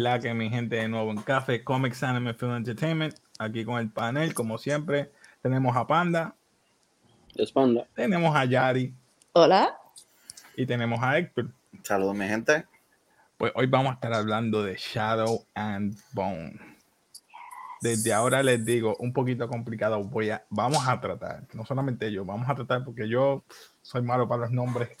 ¿Qué 0.00 0.06
es 0.06 0.12
la 0.12 0.18
que 0.18 0.32
mi 0.32 0.48
gente 0.48 0.76
de 0.76 0.88
nuevo 0.88 1.10
en 1.10 1.20
Café 1.20 1.62
Comics 1.62 2.02
Anime 2.02 2.32
Film 2.32 2.54
Entertainment? 2.54 3.14
Aquí 3.38 3.66
con 3.66 3.78
el 3.78 3.90
panel, 3.90 4.32
como 4.32 4.56
siempre, 4.56 5.12
tenemos 5.42 5.76
a 5.76 5.86
Panda. 5.86 6.34
Es 7.34 7.52
Panda. 7.52 7.86
Tenemos 7.94 8.34
a 8.34 8.46
Yari. 8.46 8.94
Hola. 9.34 9.78
Y 10.56 10.64
tenemos 10.64 11.02
a 11.02 11.18
Héctor. 11.18 11.50
Saludos, 11.82 12.16
mi 12.16 12.26
gente. 12.26 12.64
Pues 13.36 13.52
hoy 13.54 13.66
vamos 13.66 13.90
a 13.90 13.94
estar 13.96 14.14
hablando 14.14 14.62
de 14.62 14.76
Shadow 14.76 15.44
and 15.54 15.94
Bone. 16.12 16.58
Desde 17.82 18.14
ahora 18.14 18.42
les 18.42 18.64
digo, 18.64 18.96
un 19.00 19.12
poquito 19.12 19.48
complicado, 19.48 20.02
voy 20.02 20.30
a, 20.30 20.46
vamos 20.48 20.88
a 20.88 20.98
tratar, 20.98 21.46
no 21.52 21.66
solamente 21.66 22.10
yo, 22.10 22.24
vamos 22.24 22.48
a 22.48 22.54
tratar 22.54 22.84
porque 22.84 23.06
yo 23.06 23.44
soy 23.82 24.00
malo 24.00 24.26
para 24.26 24.44
los 24.44 24.50
nombres, 24.50 24.96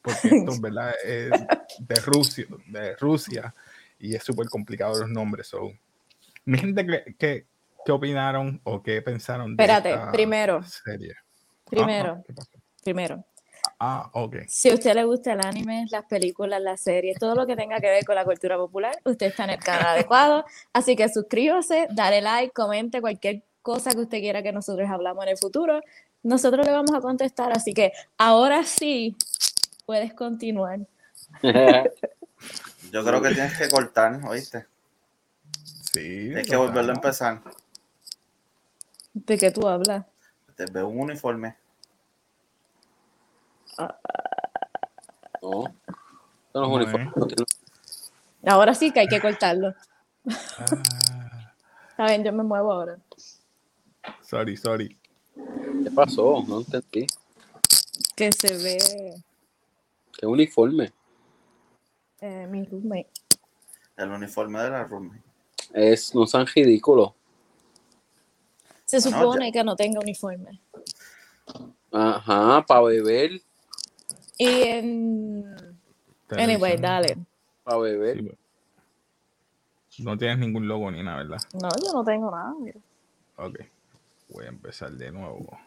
porque 0.00 0.28
esto, 0.28 0.52
¿verdad? 0.60 0.94
Es 1.04 1.32
de 1.80 1.94
Rusia, 1.96 2.46
de 2.68 2.94
Rusia 2.94 3.52
y 4.00 4.14
es 4.14 4.24
súper 4.24 4.48
complicado 4.48 4.98
los 4.98 5.08
nombres. 5.08 5.48
So. 5.48 5.70
Mi 6.44 6.58
gente, 6.58 6.86
¿qué, 7.18 7.46
¿qué, 7.84 7.92
opinaron 7.92 8.60
o 8.64 8.82
qué 8.82 9.02
pensaron 9.02 9.56
de 9.56 9.62
Espérate, 9.62 9.96
primero. 10.12 10.62
Serie? 10.62 11.14
Primero. 11.68 12.24
primero. 12.82 13.24
Ah, 13.78 14.10
ok. 14.14 14.36
Si 14.48 14.70
a 14.70 14.74
usted 14.74 14.94
le 14.94 15.04
gusta 15.04 15.34
el 15.34 15.40
anime, 15.40 15.86
las 15.90 16.04
películas, 16.06 16.60
las 16.60 16.80
series, 16.80 17.18
todo 17.18 17.34
lo 17.34 17.46
que 17.46 17.56
tenga 17.56 17.80
que 17.80 17.88
ver 17.88 18.04
con 18.04 18.14
la 18.14 18.24
cultura 18.24 18.56
popular, 18.56 18.98
usted 19.04 19.26
está 19.26 19.44
en 19.44 19.50
el 19.50 19.58
canal 19.58 19.86
adecuado. 19.98 20.44
Así 20.72 20.96
que 20.96 21.08
suscríbase, 21.08 21.88
dale 21.90 22.20
like, 22.20 22.52
comente 22.52 23.00
cualquier 23.00 23.42
cosa 23.62 23.92
que 23.92 24.00
usted 24.00 24.18
quiera 24.20 24.42
que 24.42 24.52
nosotros 24.52 24.88
hablamos 24.88 25.24
en 25.24 25.30
el 25.30 25.38
futuro. 25.38 25.80
Nosotros 26.22 26.66
le 26.66 26.72
vamos 26.72 26.92
a 26.92 27.00
contestar. 27.00 27.52
Así 27.52 27.74
que 27.74 27.92
ahora 28.18 28.64
sí, 28.64 29.16
puedes 29.86 30.14
continuar. 30.14 30.80
Yo 32.92 33.04
creo 33.04 33.22
que 33.22 33.34
tienes 33.34 33.56
que 33.56 33.68
cortar, 33.68 34.20
¿oíste? 34.26 34.66
Sí. 35.92 36.34
Hay 36.34 36.44
que 36.44 36.56
volverlo 36.56 36.92
a 36.92 36.94
empezar. 36.94 37.40
¿De 39.12 39.38
qué 39.38 39.50
tú 39.50 39.68
hablas? 39.68 40.06
Te 40.56 40.66
veo 40.66 40.88
un 40.88 41.00
uniforme. 41.00 41.56
No. 45.42 45.74
no 46.52 46.64
es 46.64 46.68
uniforme. 46.68 47.12
Ahora 48.46 48.74
sí 48.74 48.90
que 48.90 49.00
hay 49.00 49.08
que 49.08 49.20
cortarlo. 49.20 49.74
Ah. 50.26 51.54
Está 51.90 52.06
bien, 52.06 52.24
yo 52.24 52.32
me 52.32 52.42
muevo 52.42 52.72
ahora. 52.72 52.98
Sorry, 54.22 54.56
sorry. 54.56 54.98
¿Qué 55.34 55.90
pasó? 55.90 56.44
No 56.46 56.58
entendí. 56.58 57.06
Que 58.16 58.32
se 58.32 58.56
ve. 58.56 59.22
¿Qué 60.18 60.26
uniforme? 60.26 60.92
Eh, 62.20 62.46
mi 62.46 62.64
roommate. 62.64 63.10
El 63.96 64.10
uniforme 64.10 64.62
de 64.62 64.70
la 64.70 64.84
roommate. 64.84 65.22
Es, 65.72 66.14
no 66.14 66.26
sean 66.26 66.46
ridículos. 66.46 67.12
Se 68.84 69.00
supone 69.00 69.52
que 69.52 69.62
no 69.62 69.76
tenga 69.76 70.00
uniforme. 70.00 70.60
Ajá, 71.92 72.64
para 72.66 72.82
beber. 72.82 73.40
Y 74.36 74.62
en. 74.62 75.44
Anyway, 76.30 76.76
dale. 76.76 77.16
Para 77.62 77.78
beber. 77.78 78.36
No 79.98 80.16
tienes 80.16 80.38
ningún 80.38 80.66
logo 80.66 80.90
ni 80.90 81.02
nada, 81.02 81.18
¿verdad? 81.18 81.38
No, 81.54 81.68
yo 81.84 81.92
no 81.92 82.04
tengo 82.04 82.30
nada, 82.30 82.54
mira. 82.58 82.80
Ok. 83.36 83.60
Voy 84.28 84.44
a 84.46 84.48
empezar 84.48 84.92
de 84.92 85.10
nuevo. 85.10 85.58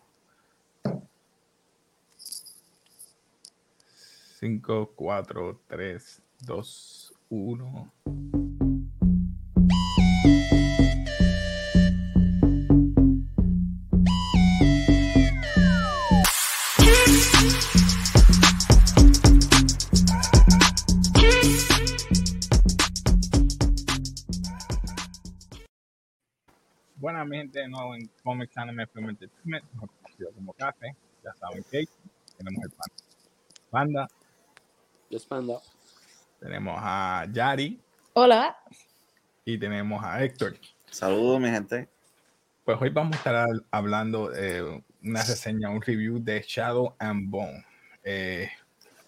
5, 4.39 4.91
4, 4.95 5.59
3, 5.67 6.21
2, 6.45 7.13
1. 7.29 7.93
Buenas, 26.97 27.27
mi 27.27 27.37
gente, 27.37 27.59
de 27.59 27.69
nuevo 27.69 27.95
en 27.95 28.09
Comics 28.21 28.57
Anime 28.57 28.85
Film 28.87 29.09
Entertainment, 29.09 29.65
conocido 29.77 30.31
como 30.33 30.51
Café. 30.53 30.93
Ya 31.23 31.33
saben 31.35 31.63
que 31.71 31.85
tenemos 32.37 32.65
el 32.65 32.71
pan. 32.71 32.89
Banda, 33.71 34.07
tenemos 36.43 36.77
a 36.77 37.25
Yari. 37.31 37.79
Hola. 38.13 38.57
Y 39.45 39.57
tenemos 39.57 40.03
a 40.03 40.21
Héctor. 40.21 40.57
Saludos, 40.91 41.39
mi 41.39 41.49
gente. 41.49 41.87
Pues 42.65 42.77
hoy 42.81 42.89
vamos 42.89 43.13
a 43.13 43.17
estar 43.17 43.49
hablando 43.71 44.29
de 44.29 44.83
una 45.01 45.23
reseña, 45.23 45.69
un 45.69 45.81
review 45.81 46.21
de 46.21 46.43
Shadow 46.45 46.95
and 46.99 47.29
Bone. 47.29 47.65
Eh, 48.03 48.49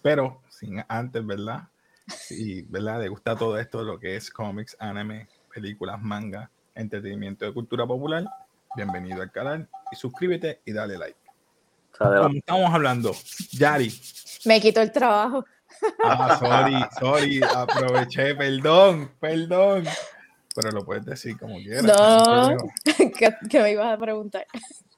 pero 0.00 0.40
sin 0.48 0.82
antes, 0.88 1.26
¿verdad? 1.26 1.68
Si, 2.06 2.62
¿verdad? 2.62 3.02
Le 3.02 3.08
gusta 3.08 3.36
todo 3.36 3.58
esto, 3.58 3.82
lo 3.82 4.00
que 4.00 4.16
es 4.16 4.30
cómics, 4.30 4.74
anime, 4.78 5.28
películas, 5.52 6.00
manga, 6.00 6.50
entretenimiento 6.74 7.44
de 7.44 7.52
cultura 7.52 7.86
popular, 7.86 8.24
bienvenido 8.74 9.20
al 9.20 9.30
canal 9.30 9.68
y 9.92 9.96
suscríbete 9.96 10.62
y 10.64 10.72
dale 10.72 10.96
like. 10.96 11.18
Como 11.98 12.28
estamos 12.28 12.72
hablando, 12.72 13.14
Yari. 13.52 13.92
Me 14.46 14.58
quito 14.60 14.80
el 14.80 14.90
trabajo. 14.90 15.44
Ah, 16.02 16.36
sorry, 16.40 16.84
sorry, 16.98 17.40
aproveché, 17.42 18.34
perdón, 18.34 19.12
perdón. 19.20 19.84
Pero 20.54 20.70
lo 20.70 20.84
puedes 20.84 21.04
decir 21.04 21.38
como 21.38 21.56
quieras. 21.56 21.84
No, 21.84 22.56
¿Qué, 23.50 23.60
me 23.60 23.72
ibas 23.72 23.94
a 23.94 23.98
preguntar. 23.98 24.46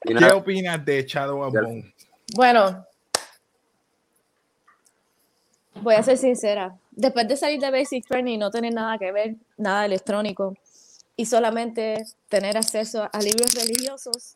¿Qué 0.01 0.25
opinas 0.31 0.83
de 0.85 1.03
Shadow 1.03 1.41
of 1.41 1.53
Bone? 1.53 1.93
Bueno, 2.33 2.85
voy 5.81 5.95
a 5.95 6.03
ser 6.03 6.17
sincera. 6.17 6.77
Después 6.91 7.27
de 7.27 7.35
salir 7.35 7.59
de 7.59 7.71
Basic 7.71 8.07
Training 8.07 8.35
y 8.35 8.37
no 8.37 8.51
tener 8.51 8.73
nada 8.73 8.97
que 8.97 9.11
ver, 9.11 9.35
nada 9.57 9.85
electrónico, 9.85 10.55
y 11.15 11.25
solamente 11.25 12.05
tener 12.29 12.55
acceso 12.57 13.09
a 13.11 13.19
libros 13.19 13.53
religiosos, 13.53 14.35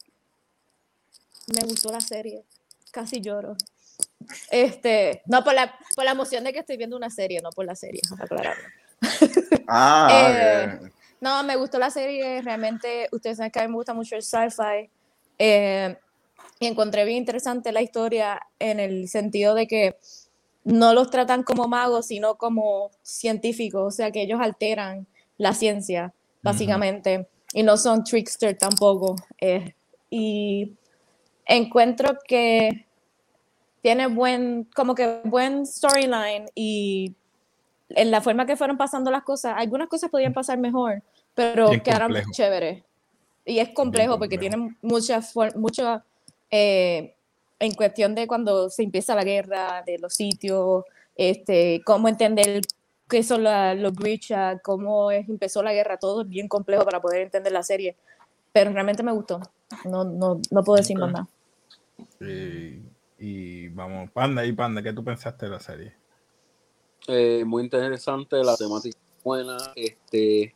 me 1.54 1.66
gustó 1.66 1.92
la 1.92 2.02
serie. 2.02 2.44
Casi 2.92 3.22
lloro. 3.22 3.56
Este, 4.50 5.22
no 5.26 5.44
por 5.44 5.54
la, 5.54 5.74
por 5.96 6.06
la 6.06 6.12
emoción 6.12 6.44
de 6.44 6.54
que 6.54 6.60
estoy 6.60 6.78
viendo 6.78 6.98
una 6.98 7.10
serie, 7.10 7.40
no 7.42 7.50
por 7.52 7.66
la 7.66 7.76
serie, 7.76 8.02
aclararlo. 8.20 8.64
Ah, 9.68 10.10
eh, 10.12 10.80
no, 11.22 11.44
me 11.44 11.56
gustó 11.56 11.80
la 11.80 11.90
serie, 11.90 12.42
realmente, 12.42 13.08
ustedes 13.12 13.38
saben 13.38 13.52
que 13.52 13.60
a 13.60 13.64
mí 13.64 13.70
me 13.70 13.76
gusta 13.76 13.94
mucho 13.94 14.16
el 14.16 14.24
sci-fi, 14.24 14.90
eh, 15.40 15.98
y 16.60 16.68
encontré 16.68 17.06
bien 17.06 17.18
interesante 17.18 17.72
la 17.72 17.82
historia 17.82 18.42
en 18.60 18.80
el 18.80 19.08
sentido 19.08 19.56
de 19.56 19.68
que 19.68 19.98
no 20.64 20.94
los 20.94 21.10
tratan 21.10 21.44
como 21.44 21.68
magos, 21.68 22.08
sino 22.08 22.36
como 22.36 22.92
científicos, 23.02 23.82
o 23.86 23.92
sea 23.92 24.12
que 24.12 24.22
ellos 24.22 24.40
alteran 24.42 25.08
la 25.38 25.54
ciencia, 25.54 26.14
básicamente, 26.42 27.28
y 27.54 27.64
no 27.64 27.78
son 27.78 28.04
trickster 28.04 28.58
tampoco. 28.58 29.16
Eh, 29.40 29.74
y 30.10 30.74
encuentro 31.46 32.18
que 32.28 32.86
tiene 33.84 34.08
buen, 34.08 34.64
como 34.76 34.96
que 34.96 35.20
buen 35.26 35.68
storyline 35.68 36.46
y 36.56 37.14
en 37.90 38.12
la 38.12 38.22
forma 38.22 38.46
que 38.46 38.56
fueron 38.56 38.78
pasando 38.78 39.12
las 39.12 39.24
cosas, 39.24 39.56
algunas 39.58 39.90
cosas 39.90 40.10
podían 40.10 40.34
pasar 40.34 40.58
mejor, 40.58 41.04
pero 41.36 41.70
quedaron 41.84 42.14
chéveres. 42.32 42.82
Y 43.46 43.60
es 43.60 43.70
complejo, 43.74 44.18
porque 44.18 44.38
tiene 44.38 44.78
muchas, 44.82 45.36
muchas, 45.56 46.02
eh, 46.50 47.14
en 47.60 47.74
cuestión 47.74 48.16
de 48.16 48.26
cuando 48.26 48.70
se 48.70 48.84
empieza 48.84 49.16
la 49.16 49.26
guerra, 49.26 49.84
de 49.86 50.00
los 50.00 50.14
sitios, 50.14 50.86
este, 51.18 51.82
cómo 51.86 52.08
entender 52.08 52.62
qué 53.10 53.22
son 53.22 53.44
los 53.44 53.94
Grisha, 53.94 54.60
cómo 54.60 55.12
empezó 55.12 55.62
la 55.62 55.74
guerra, 55.74 55.98
todo 55.98 56.22
es 56.22 56.30
bien 56.30 56.48
complejo 56.48 56.86
para 56.86 57.02
poder 57.02 57.24
entender 57.24 57.52
la 57.52 57.64
serie. 57.64 57.98
Pero 58.54 58.72
realmente 58.72 59.04
me 59.04 59.12
gustó. 59.12 59.42
No, 59.84 60.06
no, 60.06 60.40
no 60.50 60.64
puedo 60.64 60.78
decir 60.78 60.98
más 60.98 61.12
nada. 61.12 61.28
Y 63.26 63.70
vamos, 63.70 64.12
Panda 64.12 64.46
y 64.46 64.52
Panda, 64.52 64.84
¿qué 64.84 64.92
tú 64.92 65.02
pensaste 65.02 65.46
de 65.46 65.52
la 65.54 65.60
serie? 65.62 65.94
Eh, 67.08 67.46
muy 67.46 67.64
interesante, 67.64 68.44
la 68.44 68.58
temática 68.58 68.98
buena, 69.24 69.56
este 69.78 70.42
eh, 70.42 70.54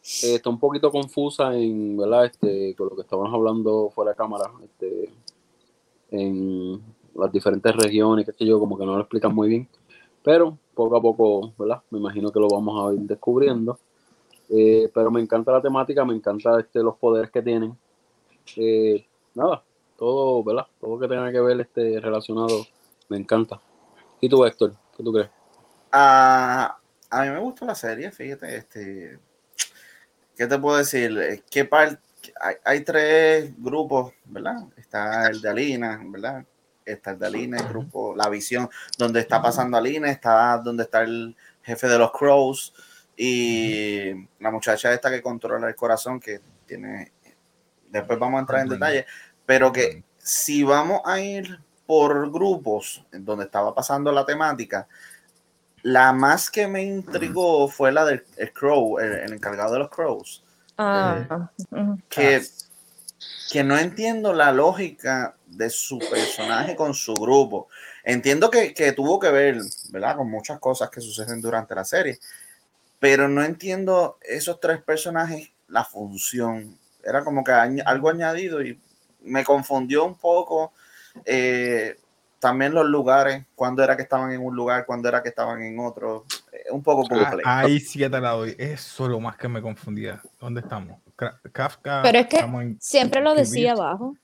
está 0.00 0.48
un 0.48 0.58
poquito 0.58 0.90
confusa 0.90 1.54
en, 1.54 1.98
¿verdad? 1.98 2.24
Este, 2.24 2.74
con 2.74 2.88
lo 2.88 2.96
que 2.96 3.02
estábamos 3.02 3.34
hablando 3.34 3.90
fuera 3.90 4.12
de 4.12 4.16
cámara, 4.16 4.50
este, 4.64 5.10
en 6.10 6.82
las 7.14 7.30
diferentes 7.30 7.76
regiones, 7.76 8.24
qué 8.24 8.32
sé 8.32 8.46
yo, 8.46 8.58
como 8.58 8.78
que 8.78 8.86
no 8.86 8.94
lo 8.94 9.00
explican 9.00 9.34
muy 9.34 9.50
bien, 9.50 9.68
pero 10.22 10.56
poco 10.72 10.96
a 10.96 11.02
poco, 11.02 11.52
¿verdad? 11.58 11.82
Me 11.90 11.98
imagino 11.98 12.32
que 12.32 12.40
lo 12.40 12.48
vamos 12.48 12.82
a 12.82 12.94
ir 12.94 13.00
descubriendo. 13.00 13.78
Eh, 14.48 14.90
pero 14.94 15.10
me 15.10 15.20
encanta 15.20 15.52
la 15.52 15.60
temática, 15.60 16.02
me 16.06 16.14
encanta 16.14 16.60
este, 16.60 16.82
los 16.82 16.96
poderes 16.96 17.30
que 17.30 17.42
tienen. 17.42 17.76
nada, 19.34 19.62
todo, 19.98 20.42
¿verdad? 20.44 20.66
Todo 20.80 20.98
que 20.98 21.08
tenga 21.08 21.30
que 21.30 21.40
ver 21.40 21.60
este 21.60 22.00
relacionado 22.00 22.66
me 23.08 23.18
encanta. 23.18 23.60
¿Y 24.20 24.28
tú, 24.28 24.44
Héctor? 24.44 24.74
¿Qué 24.96 25.02
tú 25.02 25.12
crees? 25.12 25.30
Ah, 25.92 26.78
a 27.10 27.22
mí 27.22 27.30
me 27.30 27.40
gustó 27.40 27.66
la 27.66 27.74
serie, 27.74 28.10
fíjate, 28.10 28.56
este, 28.56 29.18
¿qué 30.36 30.46
te 30.46 30.58
puedo 30.58 30.76
decir? 30.78 31.42
¿Qué 31.50 31.64
parte? 31.64 31.98
Hay, 32.40 32.56
hay 32.64 32.84
tres 32.84 33.52
grupos, 33.58 34.12
¿verdad? 34.24 34.64
Está 34.76 35.28
el 35.28 35.40
de 35.40 35.48
Alina, 35.48 36.00
¿verdad? 36.04 36.44
Está 36.84 37.12
el 37.12 37.18
de 37.18 37.26
Alina, 37.26 37.56
el 37.58 37.68
grupo 37.68 38.14
La 38.14 38.28
Visión, 38.28 38.68
donde 38.98 39.20
está 39.20 39.42
pasando 39.42 39.76
Alina, 39.76 40.10
está 40.10 40.58
donde 40.58 40.84
está 40.84 41.02
el 41.02 41.36
jefe 41.62 41.88
de 41.88 41.98
los 41.98 42.12
Crows 42.12 42.72
y 43.16 44.12
la 44.38 44.50
muchacha 44.50 44.92
esta 44.92 45.10
que 45.10 45.22
controla 45.22 45.68
el 45.68 45.74
corazón, 45.74 46.20
que 46.20 46.40
tiene, 46.66 47.12
después 47.88 48.18
vamos 48.18 48.38
a 48.38 48.40
entrar 48.40 48.62
en 48.62 48.68
detalle, 48.68 49.06
pero 49.48 49.72
que 49.72 50.04
si 50.18 50.62
vamos 50.62 51.00
a 51.06 51.20
ir 51.20 51.58
por 51.86 52.30
grupos 52.30 53.02
donde 53.10 53.46
estaba 53.46 53.74
pasando 53.74 54.12
la 54.12 54.26
temática, 54.26 54.86
la 55.80 56.12
más 56.12 56.50
que 56.50 56.68
me 56.68 56.82
intrigó 56.82 57.66
fue 57.66 57.90
la 57.90 58.04
del 58.04 58.26
el 58.36 58.52
Crow, 58.52 58.98
el, 58.98 59.10
el 59.10 59.32
encargado 59.32 59.72
de 59.72 59.78
los 59.78 59.88
Crows. 59.88 60.44
Ah. 60.76 61.48
Que, 62.10 62.42
que 63.50 63.64
no 63.64 63.78
entiendo 63.78 64.34
la 64.34 64.52
lógica 64.52 65.34
de 65.46 65.70
su 65.70 65.98
personaje 65.98 66.76
con 66.76 66.92
su 66.92 67.14
grupo. 67.14 67.68
Entiendo 68.04 68.50
que, 68.50 68.74
que 68.74 68.92
tuvo 68.92 69.18
que 69.18 69.30
ver, 69.30 69.62
¿verdad? 69.88 70.16
Con 70.16 70.30
muchas 70.30 70.60
cosas 70.60 70.90
que 70.90 71.00
suceden 71.00 71.40
durante 71.40 71.74
la 71.74 71.86
serie, 71.86 72.18
pero 72.98 73.28
no 73.28 73.42
entiendo 73.42 74.18
esos 74.20 74.60
tres 74.60 74.82
personajes, 74.82 75.48
la 75.68 75.86
función. 75.86 76.78
Era 77.02 77.24
como 77.24 77.42
que 77.42 77.52
algo 77.52 78.10
añadido 78.10 78.60
y 78.60 78.78
me 79.20 79.44
confundió 79.44 80.04
un 80.04 80.14
poco. 80.14 80.72
eh, 81.24 81.96
también 82.40 82.72
los 82.72 82.86
lugares, 82.86 83.44
cuándo 83.56 83.82
era 83.82 83.96
que 83.96 84.02
estaban 84.02 84.30
en 84.30 84.40
un 84.44 84.54
lugar, 84.54 84.86
cuándo 84.86 85.08
era 85.08 85.22
que 85.22 85.30
estaban 85.30 85.60
en 85.60 85.78
otro. 85.80 86.24
eh, 86.52 86.70
un 86.70 86.82
poco 86.84 87.02
Ah, 87.10 87.30
complejo. 87.30 87.50
ahí 87.50 87.80
sí 87.80 87.98
que 87.98 88.08
te 88.08 88.20
la 88.20 88.30
doy. 88.30 88.54
Eso 88.58 89.04
es 89.06 89.10
lo 89.10 89.18
más 89.20 89.36
que 89.36 89.48
me 89.48 89.60
confundía. 89.60 90.22
¿Dónde 90.40 90.60
estamos? 90.60 91.00
Kafka. 91.52 92.00
Pero 92.02 92.18
es 92.20 92.26
que 92.28 92.38
en- 92.38 92.78
Siempre 92.80 93.20
lo 93.20 93.34
decía 93.34 93.72
abajo. 93.72 94.16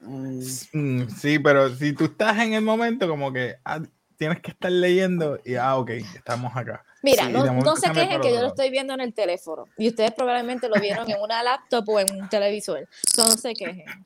Mm, 0.00 0.40
Mm, 0.72 1.08
Sí, 1.08 1.38
pero 1.38 1.70
si 1.74 1.92
tú 1.92 2.04
estás 2.06 2.38
en 2.40 2.54
el 2.54 2.62
momento, 2.62 3.08
como 3.08 3.32
que 3.32 3.56
ah, 3.64 3.80
tienes 4.16 4.40
que 4.40 4.50
estar 4.50 4.70
leyendo 4.70 5.38
y 5.44 5.54
ah, 5.54 5.76
ok, 5.76 5.90
estamos 5.90 6.54
acá. 6.56 6.84
Mira, 7.02 7.26
Sí, 7.26 7.32
no, 7.32 7.44
no 7.44 7.76
se 7.76 7.92
quejen 7.92 8.20
que 8.20 8.32
yo 8.34 8.40
lo 8.40 8.48
estoy 8.48 8.70
viendo 8.70 8.92
en 8.94 9.00
el 9.00 9.14
teléfono 9.14 9.68
y 9.76 9.88
ustedes 9.88 10.12
probablemente 10.12 10.68
lo 10.68 10.80
vieron 10.80 11.08
en 11.08 11.20
una 11.20 11.42
laptop 11.42 11.88
o 11.88 12.00
en 12.00 12.06
un 12.20 12.28
televisor. 12.28 12.86
So, 13.14 13.22
no 13.22 13.36
se 13.36 13.54
quejen. 13.54 14.04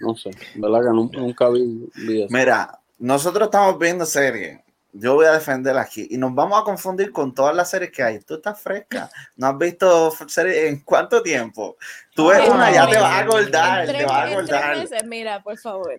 No 0.00 0.14
sé, 0.16 0.30
¿verdad 0.56 0.80
que 0.82 0.90
nunca, 0.90 1.18
nunca 1.18 1.48
vi, 1.50 1.88
vi 1.94 2.22
eso? 2.22 2.32
Mira, 2.34 2.78
nosotros 2.98 3.46
estamos 3.46 3.78
viendo 3.78 4.04
series. 4.04 4.60
Yo 4.94 5.14
voy 5.14 5.24
a 5.26 5.32
defender 5.32 5.76
aquí 5.78 6.06
y 6.10 6.18
nos 6.18 6.34
vamos 6.34 6.60
a 6.60 6.64
confundir 6.64 7.12
con 7.12 7.32
todas 7.34 7.54
las 7.56 7.70
series 7.70 7.90
que 7.92 8.02
hay. 8.02 8.18
Tú 8.18 8.34
estás 8.34 8.60
fresca. 8.60 9.10
¿No 9.36 9.46
has 9.46 9.56
visto 9.56 10.10
series 10.28 10.68
en 10.70 10.80
cuánto 10.80 11.22
tiempo? 11.22 11.76
Tú 12.14 12.26
ves 12.28 12.46
una, 12.48 12.70
ya 12.70 12.84
no. 12.84 12.90
te 12.90 12.98
vas 12.98 13.10
a 13.12 13.18
acordar, 13.20 13.80
En 13.80 13.86
te 13.86 13.92
tres, 13.94 14.06
vas 14.06 14.16
a 14.16 14.24
en 14.32 14.36
tres 14.46 14.50
acordar. 14.58 14.76
meses, 14.78 15.04
mira, 15.06 15.42
por 15.42 15.56
favor. 15.58 15.98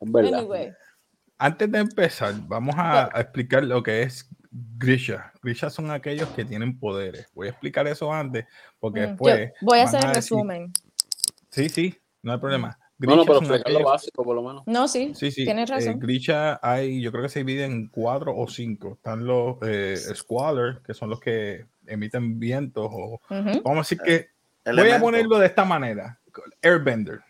Anyway. 0.00 0.72
Antes 1.38 1.70
de 1.72 1.78
empezar, 1.78 2.34
vamos 2.46 2.74
a, 2.76 3.04
a 3.16 3.20
explicar 3.22 3.64
lo 3.64 3.82
que 3.82 4.02
es 4.02 4.28
Grisha. 4.50 5.32
Grisha 5.42 5.70
son 5.70 5.90
aquellos 5.90 6.28
que 6.30 6.44
tienen 6.44 6.78
poderes. 6.78 7.26
Voy 7.34 7.46
a 7.46 7.50
explicar 7.50 7.86
eso 7.86 8.12
antes, 8.12 8.44
porque 8.78 9.00
Mm, 9.00 9.06
después. 9.06 9.38
yo 9.60 9.66
voy 9.66 9.78
a 9.78 9.84
hacer 9.84 10.00
el 10.00 10.06
decir- 10.12 10.16
resumen. 10.16 10.72
Sí, 11.50 11.68
sí, 11.70 11.98
no 12.24 12.32
hay 12.32 12.38
problema. 12.38 12.78
No, 12.98 13.16
no, 13.16 13.24
pero 13.24 13.38
explicar 13.38 13.72
lo 13.72 13.84
básico 13.84 14.22
por 14.24 14.36
lo 14.36 14.42
menos. 14.42 14.62
No, 14.66 14.86
sí, 14.88 15.12
Sí, 15.14 15.30
sí. 15.30 15.44
tienes 15.44 15.68
eh, 15.70 15.74
razón. 15.74 15.98
Grisha 15.98 16.58
hay, 16.62 17.00
yo 17.02 17.10
creo 17.10 17.22
que 17.24 17.28
se 17.28 17.40
divide 17.40 17.64
en 17.64 17.88
cuatro 17.88 18.34
o 18.36 18.48
cinco. 18.48 18.92
Están 18.94 19.26
los 19.26 19.56
eh, 19.62 19.96
que 20.86 20.94
son 20.94 21.10
los 21.10 21.20
que 21.20 21.66
emiten 21.86 22.38
vientos 22.38 22.88
o 22.90 23.20
vamos 23.28 23.66
a 23.66 23.80
decir 23.80 23.98
que 23.98 24.28
voy 24.64 24.90
a 24.90 25.00
ponerlo 25.00 25.38
de 25.38 25.46
esta 25.46 25.64
manera. 25.64 26.18
Airbender. 26.62 27.20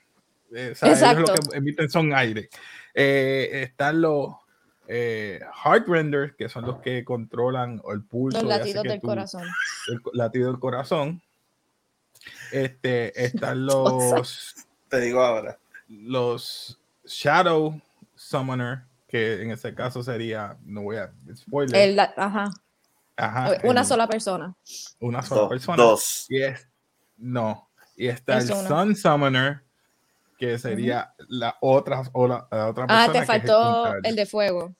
Eh, 0.55 0.71
o 0.73 0.75
sea, 0.77 0.89
ellos 0.91 1.01
lo 1.03 1.21
Exacto. 1.21 1.51
que 1.51 1.57
emiten 1.59 1.91
son 1.91 2.15
aire. 2.15 2.49
Eh, 2.95 3.63
están 3.65 4.01
los 4.03 4.35
eh, 4.87 5.41
Heartrender, 5.65 6.37
que 6.37 6.49
son 6.51 6.67
los 6.67 6.79
que 6.83 7.05
controlan 7.05 7.81
el 7.91 8.03
pulso. 8.05 8.39
Los 8.39 8.49
latidos 8.49 8.85
del 8.85 9.01
tú- 9.01 9.07
corazón. 9.09 9.43
El 9.89 10.01
latido 10.13 10.51
del 10.53 10.61
corazón. 10.61 11.23
Este, 12.53 13.25
están 13.25 13.67
los, 13.67 14.64
Te 14.95 15.01
digo 15.01 15.21
ahora. 15.23 15.59
los 15.89 16.79
Shadow 17.05 17.81
Summoner, 18.15 18.83
que 19.09 19.43
en 19.43 19.51
ese 19.51 19.75
caso 19.75 20.03
sería, 20.03 20.57
no 20.65 20.83
voy 20.83 20.97
a 20.97 21.13
spoiler. 21.35 21.75
El 21.77 21.97
la- 21.97 22.15
ajá. 22.17 22.51
Ajá, 23.17 23.59
Una 23.65 23.81
el- 23.83 23.87
sola 23.87 24.07
persona. 24.09 24.55
una 25.01 25.23
sola 25.23 25.41
Do- 25.43 25.49
persona. 25.49 25.83
dos. 25.83 26.27
Y 26.29 26.43
es, 26.43 26.69
no. 27.17 27.69
Y 27.97 28.07
está 28.09 28.39
Es 28.39 28.49
el 28.51 28.57
una. 28.57 28.69
Sun 28.69 28.97
Summoner, 28.97 29.63
que 30.39 30.59
sería 30.59 31.13
la 31.29 31.57
otra, 31.61 32.03
o 32.13 32.27
la, 32.29 32.47
la 32.51 32.69
otra 32.69 32.87
persona. 32.87 33.05
Ah, 33.05 33.13
te 33.13 33.25
faltó 33.27 33.95
el 34.03 34.17
de 34.17 34.27
fuego. 34.27 34.75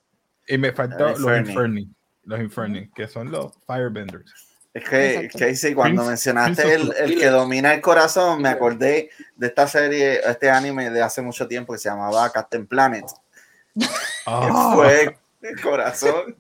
Y 0.49 0.59
me 0.59 0.73
faltó 0.73 1.09
los 1.11 1.19
Inferni. 1.21 1.51
Inferni. 1.51 1.91
Los 2.25 2.41
Inferni, 2.41 2.89
que 2.91 3.07
son 3.09 3.31
los 3.31 3.53
Firebenders. 3.67 4.33
Es 4.75 4.85
que. 4.89 5.29
Casey, 5.39 5.73
cuando 5.73 6.03
Prince- 6.03 6.09
mencionaste 6.09 6.63
Prince 6.63 7.03
el, 7.05 7.13
el 7.13 7.19
que 7.19 7.27
domina 7.29 7.73
el 7.73 7.81
corazón, 7.81 8.43
me 8.43 8.49
acordé 8.49 9.11
de 9.37 9.47
esta 9.47 9.67
serie, 9.69 10.21
este 10.29 10.51
anime 10.51 10.91
de 10.91 11.01
hace 11.01 11.23
mucho 11.23 11.47
tiempo 11.49 11.73
que 11.73 11.79
se 11.79 11.89
llamaba 11.89 12.31
Captain 12.33 12.67
Planet. 12.67 13.05
que 13.79 13.87
Ah, 14.27 14.73
Fue 14.75 15.17
el 15.43 15.61
corazón. 15.63 16.37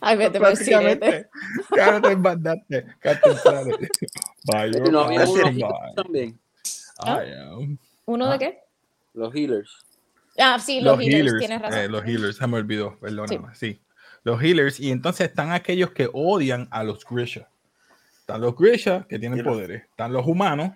Ay, 0.00 0.16
vete 0.16 0.38
por 0.38 0.48
el. 0.48 1.28
Claro, 1.70 2.00
te 2.00 2.16
mandaste. 2.16 2.86
Captain 3.00 3.36
Planet. 3.42 3.76
By 4.44 4.70
Y 4.70 4.72
your 4.74 4.92
no 4.92 5.00
había 5.00 5.24
power, 5.24 5.44
unos 5.44 5.44
by- 5.44 5.52
healers 5.54 5.94
también. 5.96 6.40
I 7.04 7.32
am. 7.40 7.78
¿Uno 8.06 8.26
Ah. 8.26 8.32
de 8.32 8.38
qué? 8.38 8.58
Los 9.14 9.34
healers. 9.34 9.70
Ah, 10.38 10.58
sí, 10.60 10.80
los, 10.80 10.96
Los 10.96 11.04
healers, 11.04 11.16
healers, 11.32 11.38
tienes 11.40 11.60
razón. 11.62 11.78
eh, 11.80 11.88
los 11.88 12.04
healers, 12.04 12.36
se 12.36 12.46
me 12.46 12.56
olvidó, 12.58 12.96
perdóname, 13.00 13.54
sí. 13.56 13.80
Los 14.28 14.42
healers, 14.42 14.78
y 14.78 14.90
entonces 14.90 15.28
están 15.28 15.52
aquellos 15.52 15.90
que 15.92 16.08
odian 16.12 16.68
a 16.70 16.84
los 16.84 17.04
Grisha. 17.04 17.48
Están 18.20 18.42
los 18.42 18.54
Grisha 18.54 19.06
que 19.08 19.18
tienen 19.18 19.42
poderes. 19.42 19.84
Están 19.84 20.12
los 20.12 20.26
humanos, 20.26 20.72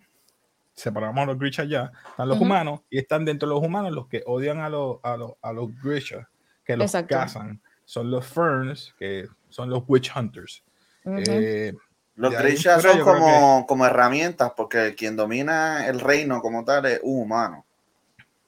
separamos 0.74 1.22
a 1.22 1.26
los 1.26 1.38
Grisha 1.38 1.64
ya. 1.64 1.92
Están 2.10 2.28
los 2.28 2.40
humanos, 2.40 2.80
y 2.88 2.98
están 2.98 3.26
dentro 3.26 3.46
de 3.48 3.54
los 3.54 3.62
humanos 3.62 3.92
los 3.92 4.08
que 4.08 4.22
odian 4.24 4.60
a 4.60 4.70
los, 4.70 4.98
a 5.02 5.16
los, 5.18 5.32
a 5.42 5.52
los 5.52 5.68
Grisha, 5.82 6.28
que 6.64 6.76
los 6.76 6.86
Exacto. 6.86 7.14
cazan. 7.14 7.60
Son 7.84 8.10
los 8.10 8.26
Ferns, 8.26 8.94
que 8.98 9.28
son 9.50 9.68
los 9.68 9.82
Witch 9.86 10.10
Hunters. 10.16 10.64
Eh, 11.04 11.74
Los 12.14 12.34
fuera 12.34 12.80
son 12.80 13.00
como, 13.00 13.66
como 13.66 13.84
herramientas, 13.84 14.52
porque 14.56 14.94
quien 14.96 15.14
domina 15.16 15.86
el 15.88 16.00
reino 16.00 16.40
como 16.40 16.64
tal 16.64 16.86
es 16.86 17.00
un 17.02 17.22
humano. 17.22 17.66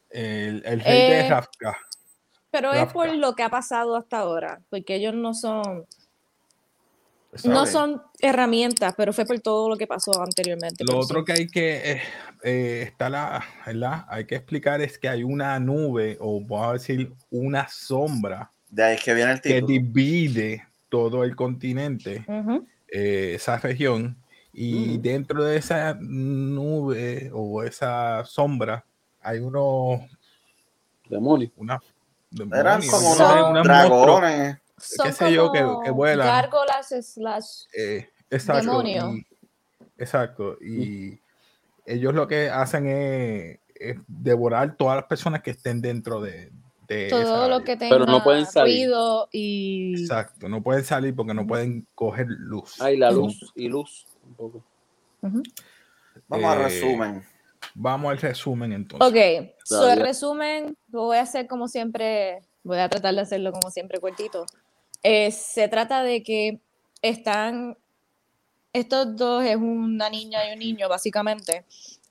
el, 0.08 0.62
el 0.64 0.80
rey 0.80 1.10
de 1.10 1.20
Eh, 1.26 1.28
Rafka. 1.28 1.76
Pero 2.54 2.72
es 2.72 2.92
por 2.92 3.12
lo 3.12 3.34
que 3.34 3.42
ha 3.42 3.48
pasado 3.48 3.96
hasta 3.96 4.18
ahora, 4.18 4.60
porque 4.70 4.94
ellos 4.94 5.12
no 5.12 5.34
son, 5.34 5.84
no 7.42 7.66
son 7.66 8.00
herramientas, 8.20 8.94
pero 8.96 9.12
fue 9.12 9.26
por 9.26 9.40
todo 9.40 9.68
lo 9.68 9.76
que 9.76 9.88
pasó 9.88 10.22
anteriormente. 10.22 10.84
Lo 10.84 10.98
otro 11.00 11.24
que 11.24 11.32
hay 11.32 11.46
que 11.48 11.92
eh, 11.92 12.02
eh, 12.44 12.82
está 12.86 13.10
la, 13.10 13.44
¿verdad? 13.66 14.04
Hay 14.08 14.24
que 14.26 14.36
explicar 14.36 14.80
es 14.82 14.98
que 14.98 15.08
hay 15.08 15.24
una 15.24 15.58
nube, 15.58 16.16
o 16.20 16.40
vamos 16.40 16.68
a 16.68 16.72
decir, 16.74 17.12
una 17.28 17.66
sombra 17.66 18.52
De 18.70 18.84
ahí 18.84 18.94
es 18.94 19.02
que 19.02 19.14
viene 19.14 19.32
el 19.32 19.40
que 19.40 19.60
divide 19.60 20.64
todo 20.88 21.24
el 21.24 21.34
continente, 21.34 22.24
eh, 22.86 23.32
esa 23.34 23.58
región, 23.58 24.16
y 24.52 24.98
Mm. 24.98 25.02
dentro 25.02 25.42
de 25.42 25.56
esa 25.56 25.96
nube 26.00 27.32
o 27.34 27.64
esa 27.64 28.24
sombra 28.24 28.84
hay 29.20 29.40
unos, 29.40 30.02
Demonios. 31.08 31.50
una, 31.56 31.80
Eran 32.52 32.82
como 32.86 33.14
no 33.16 33.50
unos 33.50 33.64
dragones. 33.64 34.58
Qué 35.02 35.12
sé 35.12 35.32
yo, 35.32 35.52
que- 35.52 35.90
vuelan. 35.90 36.26
Gárgolas 36.26 36.88
slash. 37.02 37.64
Eh, 37.76 38.08
exacto. 38.30 38.66
Demonio. 38.66 39.14
y- 39.14 39.26
exacto. 39.98 40.56
Y 40.60 41.18
ellos 41.86 42.14
lo 42.14 42.26
que 42.26 42.50
hacen 42.50 42.86
es, 42.86 43.58
es 43.74 43.96
devorar 44.06 44.76
todas 44.76 44.96
las 44.96 45.04
personas 45.06 45.42
que 45.42 45.50
estén 45.52 45.80
dentro 45.80 46.20
de, 46.20 46.50
de 46.88 47.06
esa 47.06 47.22
Todo 47.22 47.48
lo 47.48 47.54
área. 47.56 47.64
que 47.64 47.76
tenga 47.76 47.94
Pero 47.94 48.06
no 48.06 48.22
pueden 48.24 48.46
salir. 48.46 48.86
ruido 48.88 49.28
y 49.32 50.00
Exacto. 50.00 50.48
No 50.48 50.62
pueden 50.62 50.84
salir 50.84 51.14
porque 51.14 51.34
no 51.34 51.46
pueden 51.46 51.86
coger 51.94 52.26
luz. 52.28 52.80
Ay, 52.80 52.96
la 52.96 53.10
luz 53.10 53.52
y 53.54 53.68
luz. 53.68 54.06
Un 54.26 54.34
poco. 54.34 54.64
Vamos 56.28 56.50
a 56.50 56.54
Eh, 56.54 56.62
resumen. 56.64 57.24
Vamos 57.74 58.12
al 58.12 58.18
resumen 58.18 58.72
entonces. 58.72 59.08
Ok, 59.08 59.50
so 59.64 59.90
el 59.90 60.00
resumen 60.00 60.76
lo 60.90 61.02
voy 61.02 61.16
a 61.16 61.22
hacer 61.22 61.48
como 61.48 61.66
siempre, 61.66 62.40
voy 62.62 62.78
a 62.78 62.88
tratar 62.88 63.14
de 63.14 63.20
hacerlo 63.20 63.52
como 63.52 63.70
siempre 63.70 64.00
cortito. 64.00 64.46
Eh, 65.02 65.30
se 65.32 65.68
trata 65.68 66.02
de 66.02 66.22
que 66.22 66.60
están, 67.02 67.76
estos 68.72 69.16
dos 69.16 69.44
es 69.44 69.56
una 69.56 70.08
niña 70.08 70.48
y 70.48 70.52
un 70.52 70.60
niño 70.60 70.88
básicamente, 70.88 71.64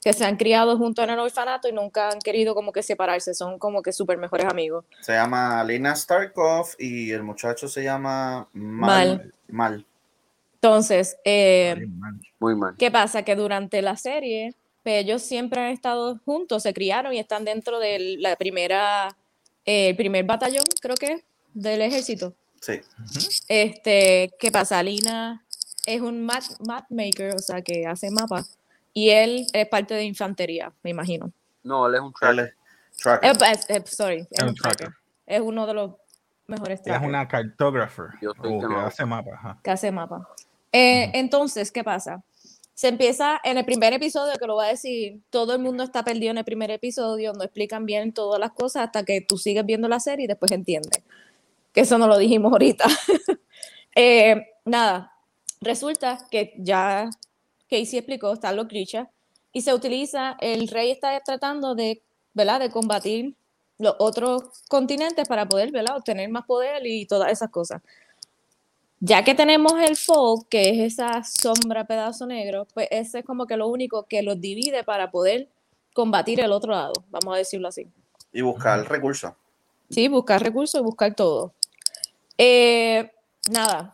que 0.03 0.11
se 0.11 0.25
han 0.25 0.35
criado 0.35 0.77
juntos 0.77 1.03
en 1.05 1.11
el 1.11 1.19
orfanato 1.19 1.69
y 1.69 1.71
nunca 1.71 2.09
han 2.09 2.19
querido 2.19 2.53
como 2.53 2.73
que 2.73 2.83
separarse, 2.83 3.33
son 3.33 3.57
como 3.57 3.81
que 3.81 3.93
súper 3.93 4.17
mejores 4.17 4.45
amigos. 4.45 4.83
Se 4.99 5.13
llama 5.13 5.63
Lina 5.63 5.95
Starkov 5.95 6.75
y 6.77 7.11
el 7.11 7.23
muchacho 7.23 7.69
se 7.69 7.83
llama 7.83 8.49
Mal. 8.51 9.17
Mal. 9.17 9.33
Mal. 9.47 9.85
Entonces, 10.55 11.17
eh, 11.23 11.75
Bien 11.77 11.99
mal. 11.99 12.19
Muy 12.39 12.55
mal. 12.55 12.75
¿qué 12.77 12.91
pasa? 12.91 13.23
Que 13.23 13.35
durante 13.35 13.81
la 13.81 13.95
serie, 13.95 14.53
pues, 14.83 15.03
ellos 15.03 15.21
siempre 15.21 15.61
han 15.61 15.71
estado 15.71 16.19
juntos, 16.25 16.63
se 16.63 16.73
criaron 16.73 17.13
y 17.13 17.19
están 17.19 17.45
dentro 17.45 17.79
de 17.79 18.17
la 18.19 18.35
primera, 18.35 19.15
eh, 19.65 19.89
el 19.89 19.95
primer 19.95 20.25
batallón, 20.25 20.65
creo 20.81 20.95
que, 20.95 21.23
del 21.53 21.81
ejército. 21.81 22.33
Sí. 22.61 22.79
Este, 23.47 24.33
¿qué 24.39 24.51
pasa? 24.51 24.81
Lina 24.83 25.43
es 25.85 26.01
un 26.01 26.25
map, 26.25 26.43
map 26.65 26.85
maker, 26.89 27.35
o 27.35 27.39
sea, 27.39 27.61
que 27.61 27.85
hace 27.85 28.09
mapas, 28.11 28.57
y 28.93 29.09
él 29.09 29.45
es 29.53 29.67
parte 29.67 29.93
de 29.93 30.03
infantería, 30.03 30.71
me 30.83 30.91
imagino. 30.91 31.31
No, 31.63 31.87
él 31.87 31.95
es 31.95 32.01
un 32.01 32.13
tracker. 32.13 32.53
tracker. 33.01 33.29
Eh, 33.31 33.33
pues, 33.37 33.69
eh, 33.69 33.83
sorry, 33.85 34.19
es, 34.19 34.27
Es 34.31 34.43
un 34.43 34.55
tracker. 34.55 34.77
tracker. 34.77 34.97
Es 35.25 35.41
uno 35.41 35.65
de 35.65 35.73
los 35.73 35.91
mejores 36.47 36.79
Ella 36.81 36.81
es 36.81 36.83
trackers 36.83 37.07
una 37.09 37.27
cartographer 37.27 38.05
Yo 38.21 38.31
estoy 38.31 38.53
o 38.53 38.59
que 38.59 38.67
que 38.67 38.73
no. 38.73 38.79
hace 38.81 39.05
mapas. 39.05 39.57
que 39.63 39.71
hace 39.71 39.91
mapas. 39.91 40.21
Eh, 40.71 41.11
Entonces, 41.13 41.71
¿qué 41.71 41.83
pasa? 41.83 42.21
Se 42.83 42.89
empieza 42.89 43.39
en 43.45 43.57
el 43.57 43.63
primer 43.63 43.93
episodio, 43.93 44.37
que 44.37 44.45
lo 44.45 44.55
voy 44.55 44.65
a 44.65 44.67
decir, 44.67 45.21
todo 45.29 45.53
el 45.53 45.59
mundo 45.59 45.83
está 45.83 46.03
perdido 46.03 46.31
en 46.31 46.39
el 46.39 46.43
primer 46.43 46.69
episodio, 46.69 47.31
no 47.31 47.45
explican 47.45 47.85
bien 47.85 48.11
todas 48.11 48.41
las 48.41 48.51
cosas 48.51 48.83
hasta 48.83 49.05
que 49.05 49.21
tú 49.21 49.37
sigues 49.37 49.65
viendo 49.65 49.87
la 49.87 50.01
serie 50.01 50.25
y 50.25 50.27
después 50.27 50.51
entiendes. 50.51 51.01
Que 51.71 51.79
eso 51.79 51.97
no 51.97 52.07
lo 52.07 52.17
dijimos 52.17 52.51
ahorita. 52.51 52.83
Eh, 53.95 54.35
nada, 54.65 55.13
resulta 55.61 56.27
que 56.29 56.55
ya 56.57 57.09
Casey 57.69 57.99
explicó, 57.99 58.33
están 58.33 58.57
los 58.57 58.67
Grisha, 58.67 59.09
y 59.53 59.61
se 59.61 59.73
utiliza, 59.73 60.35
el 60.41 60.67
rey 60.67 60.91
está 60.91 61.17
tratando 61.21 61.75
de, 61.75 62.01
¿verdad? 62.33 62.59
De 62.59 62.69
combatir 62.69 63.35
los 63.77 63.95
otros 63.99 64.43
continentes 64.67 65.27
para 65.27 65.47
poder, 65.47 65.71
¿verdad? 65.71 65.95
Obtener 65.95 66.27
más 66.29 66.45
poder 66.45 66.85
y 66.85 67.05
todas 67.05 67.31
esas 67.31 67.49
cosas. 67.49 67.81
Ya 69.05 69.25
que 69.25 69.35
tenemos 69.35 69.73
el 69.81 69.97
fog, 69.97 70.47
que 70.47 70.69
es 70.69 70.93
esa 70.93 71.23
sombra 71.25 71.83
pedazo 71.83 72.25
negro, 72.25 72.65
pues 72.73 72.87
ese 72.89 73.19
es 73.19 73.25
como 73.25 73.45
que 73.45 73.57
lo 73.57 73.67
único 73.67 74.03
que 74.03 74.21
los 74.21 74.39
divide 74.39 74.85
para 74.85 75.11
poder 75.11 75.49
combatir 75.93 76.39
el 76.39 76.53
otro 76.53 76.71
lado, 76.71 76.93
vamos 77.09 77.35
a 77.35 77.37
decirlo 77.37 77.67
así. 77.67 77.85
Y 78.31 78.39
buscar 78.39 78.89
recursos. 78.89 79.33
Sí, 79.89 80.07
buscar 80.07 80.41
recursos 80.41 80.79
y 80.79 80.83
buscar 80.85 81.13
todo. 81.15 81.53
Eh, 82.37 83.11
nada. 83.51 83.91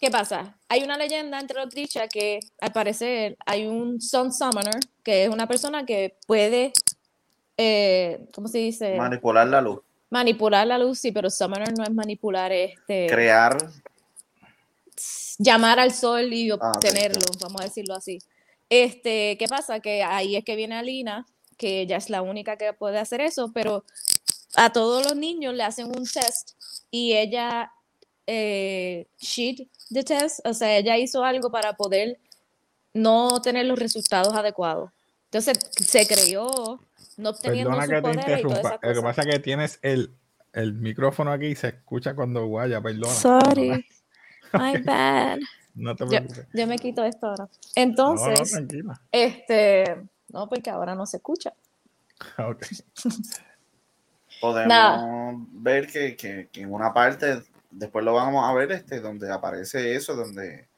¿Qué 0.00 0.10
pasa? 0.10 0.56
Hay 0.70 0.82
una 0.84 0.96
leyenda 0.96 1.38
entre 1.38 1.60
los 1.60 1.68
Grisha 1.68 2.08
que 2.08 2.40
al 2.62 2.72
parecer 2.72 3.36
hay 3.44 3.66
un 3.66 4.00
Sun 4.00 4.32
Summoner, 4.32 4.80
que 5.02 5.24
es 5.24 5.28
una 5.28 5.46
persona 5.46 5.84
que 5.84 6.16
puede, 6.26 6.72
eh, 7.58 8.26
¿cómo 8.32 8.48
se 8.48 8.56
dice? 8.56 8.96
Manipular 8.96 9.46
la 9.46 9.60
luz. 9.60 9.80
Manipular 10.08 10.66
la 10.66 10.78
luz, 10.78 10.98
sí, 10.98 11.12
pero 11.12 11.28
Summoner 11.28 11.76
no 11.76 11.84
es 11.84 11.92
manipular, 11.92 12.50
este, 12.52 13.06
Crear. 13.08 13.58
Llamar 15.38 15.78
al 15.78 15.92
sol 15.92 16.32
y 16.32 16.50
Ah, 16.50 16.56
obtenerlo, 16.74 17.20
vamos 17.40 17.60
a 17.60 17.64
decirlo 17.64 17.94
así. 17.94 18.18
Este, 18.70 19.36
¿qué 19.38 19.46
pasa? 19.48 19.80
Que 19.80 20.02
ahí 20.02 20.36
es 20.36 20.44
que 20.44 20.56
viene 20.56 20.76
Alina, 20.76 21.26
que 21.56 21.80
ella 21.80 21.96
es 21.96 22.10
la 22.10 22.22
única 22.22 22.56
que 22.56 22.72
puede 22.72 22.98
hacer 22.98 23.20
eso, 23.20 23.52
pero 23.52 23.84
a 24.56 24.72
todos 24.72 25.04
los 25.04 25.16
niños 25.16 25.54
le 25.54 25.62
hacen 25.62 25.86
un 25.86 26.04
test 26.04 26.52
y 26.90 27.14
ella 27.14 27.72
eh, 28.26 29.06
cheat 29.18 29.68
the 29.90 30.02
test, 30.02 30.40
o 30.46 30.52
sea, 30.52 30.76
ella 30.76 30.96
hizo 30.98 31.24
algo 31.24 31.50
para 31.50 31.74
poder 31.74 32.18
no 32.92 33.40
tener 33.40 33.66
los 33.66 33.78
resultados 33.78 34.34
adecuados. 34.34 34.90
Entonces 35.24 35.58
se 35.86 36.06
creyó 36.06 36.80
no 37.16 37.30
obteniendo 37.30 37.70
Perdona 37.70 37.86
que 37.86 38.02
te 38.02 38.20
interrumpa. 38.20 38.78
Lo 38.82 38.94
que 38.94 39.02
pasa 39.02 39.22
es 39.22 39.28
que 39.28 39.38
tienes 39.40 39.78
el, 39.82 40.14
el 40.52 40.72
micrófono 40.74 41.32
aquí 41.32 41.46
y 41.46 41.56
se 41.56 41.68
escucha 41.68 42.14
cuando 42.14 42.46
guaya, 42.46 42.80
perdona. 42.80 43.14
Sorry, 43.14 43.84
my 44.52 44.76
bad. 44.82 45.38
No 45.74 45.94
te 45.94 46.04
Yo, 46.04 46.08
preocupes. 46.10 46.46
yo 46.52 46.66
me 46.66 46.76
quito 46.78 47.04
esto 47.04 47.26
ahora. 47.28 47.44
No, 47.44 47.48
no, 47.48 47.50
Entonces, 47.76 48.50
tranquila. 48.50 49.00
este, 49.12 50.02
no, 50.32 50.48
porque 50.48 50.70
ahora 50.70 50.94
no 50.94 51.06
se 51.06 51.18
escucha. 51.18 51.52
Ok. 52.38 52.64
Podemos 54.40 54.68
Nada. 54.68 55.34
ver 55.52 55.86
que, 55.88 56.16
que- 56.16 56.48
que 56.52 56.60
en 56.62 56.72
una 56.72 56.92
parte, 56.92 57.42
después 57.70 58.04
lo 58.04 58.14
vamos 58.14 58.44
a 58.48 58.52
ver, 58.54 58.70
este, 58.72 59.00
donde 59.00 59.32
aparece 59.32 59.94
eso, 59.96 60.14
donde 60.14 60.68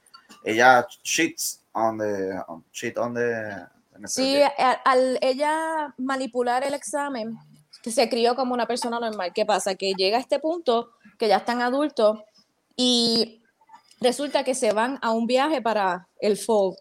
ella 0.44 0.86
cheats 1.02 1.62
on 1.72 1.98
the, 1.98 2.32
on- 2.46 2.64
cheat 2.72 2.96
on 2.96 3.14
the, 3.14 3.66
Sí, 4.06 4.22
proyecto. 4.32 4.62
a- 4.62 4.80
al 4.90 5.18
ella 5.20 5.94
manipular 5.98 6.64
el 6.64 6.72
examen, 6.72 7.36
que 7.82 7.90
se 7.90 8.08
crió 8.08 8.34
como 8.34 8.54
una 8.54 8.66
persona 8.66 8.98
normal. 8.98 9.32
¿Qué 9.34 9.44
pasa? 9.44 9.74
Que 9.74 9.92
llega 9.94 10.16
a 10.16 10.20
este 10.20 10.38
punto, 10.38 10.92
que 11.18 11.28
ya 11.28 11.36
están 11.36 11.60
adultos, 11.60 12.18
y 12.76 13.39
resulta 14.00 14.44
que 14.44 14.54
se 14.54 14.72
van 14.72 14.98
a 15.02 15.12
un 15.12 15.26
viaje 15.26 15.60
para 15.60 16.08
el 16.20 16.36
FOG. 16.36 16.76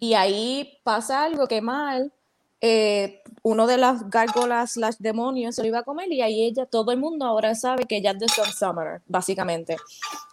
Y 0.00 0.14
ahí 0.14 0.78
pasa 0.82 1.24
algo 1.24 1.46
que 1.46 1.60
mal, 1.60 2.12
eh, 2.60 3.22
uno 3.42 3.66
de 3.66 3.76
las 3.76 4.08
gárgolas 4.08 4.72
slash 4.72 4.96
demonios 4.98 5.54
se 5.54 5.62
lo 5.62 5.68
iba 5.68 5.80
a 5.80 5.84
comer, 5.84 6.10
y 6.12 6.22
ahí 6.22 6.44
ella, 6.44 6.66
todo 6.66 6.92
el 6.92 6.98
mundo 6.98 7.26
ahora 7.26 7.54
sabe 7.54 7.84
que 7.84 7.96
ella 7.96 8.12
es 8.12 8.18
de 8.18 8.28
Sun 8.28 8.52
Summoner, 8.52 9.02
básicamente. 9.06 9.76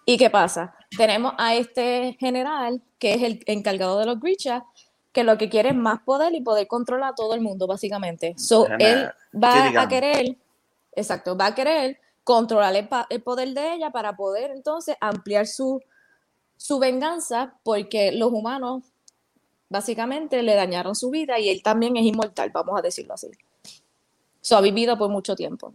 ¿Y 0.06 0.18
qué 0.18 0.30
pasa? 0.30 0.76
Tenemos 0.98 1.34
a 1.38 1.56
este 1.56 2.16
general, 2.20 2.82
que 2.98 3.14
es 3.14 3.24
el 3.24 3.44
encargado 3.46 4.00
de 4.00 4.06
los 4.06 4.20
Grisha, 4.20 4.66
que 5.12 5.24
lo 5.24 5.38
que 5.38 5.50
quiere 5.50 5.70
es 5.70 5.76
más 5.76 6.02
poder 6.02 6.34
y 6.34 6.42
poder 6.42 6.68
controlar 6.68 7.12
a 7.12 7.16
todo 7.16 7.34
el 7.34 7.42
mundo, 7.42 7.68
básicamente. 7.68 8.36
So, 8.38 8.68
él 8.80 9.10
va 9.36 9.82
a 9.82 9.88
querer, 9.88 10.38
exacto, 10.96 11.36
va 11.36 11.48
a 11.48 11.56
querer 11.56 12.00
controlar 12.24 12.76
el 13.10 13.24
poder 13.24 13.50
de 13.54 13.74
ella 13.74 13.90
para 13.90 14.16
poder 14.16 14.52
entonces 14.52 14.96
ampliar 15.02 15.48
su, 15.48 15.82
su 16.60 16.78
venganza, 16.78 17.56
porque 17.64 18.12
los 18.12 18.34
humanos 18.34 18.84
básicamente 19.70 20.44
le 20.44 20.56
dañaron 20.56 20.94
su 20.94 21.10
vida 21.10 21.40
y 21.40 21.48
él 21.48 21.64
también 21.64 21.96
es 21.96 22.04
inmortal, 22.04 22.50
vamos 22.52 22.78
a 22.78 22.82
decirlo 22.82 23.14
así. 23.14 23.30
So, 24.42 24.58
ha 24.58 24.62
vivido 24.62 24.98
por 24.98 25.10
mucho 25.10 25.36
tiempo. 25.36 25.74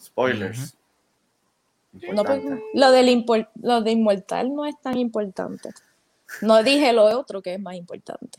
Spoilers. 0.00 0.74
No, 1.92 2.24
pues, 2.24 2.42
lo, 2.72 2.90
del 2.90 3.08
impor- 3.08 3.50
lo 3.62 3.82
de 3.82 3.90
inmortal 3.92 4.54
no 4.54 4.64
es 4.64 4.80
tan 4.80 4.96
importante. 4.98 5.70
No 6.40 6.62
dije 6.62 6.92
lo 6.94 7.04
otro 7.04 7.42
que 7.42 7.54
es 7.54 7.60
más 7.60 7.74
importante. 7.74 8.38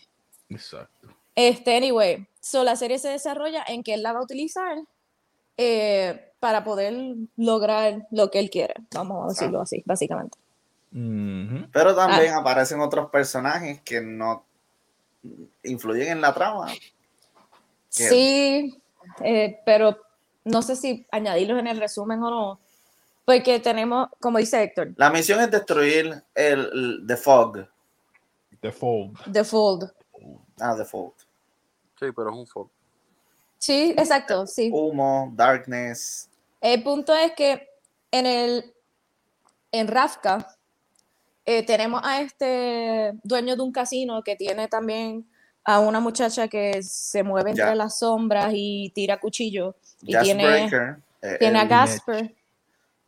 Exacto. 0.50 1.10
Este, 1.36 1.78
anyway, 1.78 2.28
so 2.40 2.64
la 2.64 2.76
serie 2.76 2.98
se 2.98 3.10
desarrolla 3.10 3.64
en 3.68 3.84
que 3.84 3.94
él 3.94 4.02
la 4.02 4.12
va 4.14 4.20
a 4.20 4.24
utilizar 4.24 4.80
eh, 5.58 6.34
para 6.40 6.64
poder 6.64 7.16
lograr 7.38 8.08
lo 8.10 8.32
que 8.32 8.40
él 8.40 8.50
quiere, 8.50 8.74
vamos 8.92 9.24
a 9.24 9.28
decirlo 9.30 9.62
así, 9.62 9.84
básicamente. 9.86 10.38
Pero 11.74 11.94
también 11.94 12.34
Ah. 12.34 12.38
aparecen 12.38 12.80
otros 12.80 13.10
personajes 13.10 13.82
que 13.82 14.00
no 14.00 14.46
influyen 15.64 16.08
en 16.10 16.22
la 16.22 16.34
trama. 16.34 16.68
Sí, 17.90 18.82
eh, 19.22 19.60
pero 19.66 19.98
no 20.46 20.62
sé 20.62 20.76
si 20.78 21.06
añadirlos 21.12 21.60
en 21.60 21.68
el 21.68 21.80
resumen 21.80 22.24
o 22.24 22.30
no, 22.30 22.60
porque 23.26 23.60
tenemos, 23.60 24.08
como 24.22 24.38
dice 24.38 24.64
Héctor, 24.64 24.94
La 24.96 25.10
misión 25.10 25.42
es 25.42 25.52
destruir 25.52 26.24
el, 26.34 26.70
el 26.74 27.04
The 27.08 27.18
Fog. 27.18 27.68
The 28.62 28.72
Fold. 28.72 29.32
The 29.32 29.44
Fold. 29.44 29.92
Ah, 30.62 30.76
The 30.78 30.86
Fog. 30.86 31.14
Sí, 32.00 32.08
pero 32.16 32.30
es 32.30 32.36
un 32.38 32.48
foco. 32.48 32.72
Sí, 33.58 33.94
exacto, 33.98 34.48
sí. 34.48 34.70
Humo, 34.74 35.32
darkness. 35.36 36.30
El 36.62 36.84
punto 36.84 37.14
es 37.14 37.34
que 37.34 37.68
en 38.12 38.26
el 38.26 38.74
en 39.72 39.88
Rafka 39.88 40.55
eh, 41.46 41.64
tenemos 41.64 42.02
a 42.04 42.22
este 42.22 43.14
dueño 43.24 43.56
de 43.56 43.62
un 43.62 43.72
casino 43.72 44.24
que 44.24 44.36
tiene 44.36 44.68
también 44.68 45.28
a 45.64 45.80
una 45.80 46.00
muchacha 46.00 46.48
que 46.48 46.82
se 46.84 47.24
mueve 47.24 47.52
entre 47.52 47.76
las 47.76 48.00
sombras 48.00 48.52
y 48.54 48.92
tira 48.94 49.20
cuchillo 49.20 49.76
y 50.02 50.18
tiene, 50.18 50.46
Breaker. 50.46 50.98
eh, 51.22 51.38
tiene 51.40 51.60
a 51.60 51.64
el, 51.64 51.68
Gasper, 51.68 52.36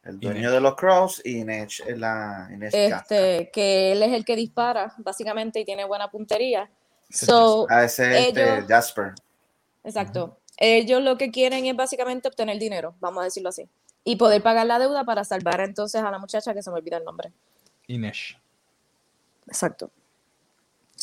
el 0.04 0.20
dueño 0.20 0.52
de 0.52 0.60
los 0.62 0.76
Crows 0.76 1.22
y 1.24 1.40
Inech 1.40 1.82
es 1.86 1.98
la 2.00 2.48
Inech 2.52 2.72
Kafka. 2.72 3.16
este, 3.16 3.50
que 3.52 3.92
él 3.92 4.02
es 4.04 4.12
el 4.14 4.26
que 4.26 4.36
dispara 4.36 4.94
básicamente 4.98 5.60
y 5.60 5.66
tiene 5.66 5.86
buena 5.86 6.10
puntería. 6.10 6.70
So, 7.10 7.68
Ah, 7.70 7.84
ese 7.84 8.04
es 8.20 8.28
este, 8.28 8.44
ellos- 8.56 8.66
Jasper. 8.68 9.14
Exacto. 9.84 10.38
Ellos 10.58 11.02
lo 11.04 11.18
que 11.18 11.30
quieren 11.30 11.66
es 11.66 11.76
básicamente 11.76 12.28
obtener 12.28 12.58
dinero, 12.58 12.96
vamos 13.00 13.22
a 13.22 13.26
decirlo 13.26 13.50
así, 13.50 13.70
y 14.04 14.16
poder 14.16 14.42
pagar 14.42 14.66
la 14.66 14.80
deuda 14.80 15.04
para 15.06 15.24
salvar 15.24 15.60
entonces 15.62 16.02
a 16.02 16.10
la 16.10 16.18
muchacha 16.18 16.54
que 16.54 16.64
se 16.64 16.72
me 16.72 16.78
olvida 16.78 16.98
el 16.98 17.04
nombre. 17.04 17.32
Inesh. 17.88 18.40
Exacto. 19.48 19.90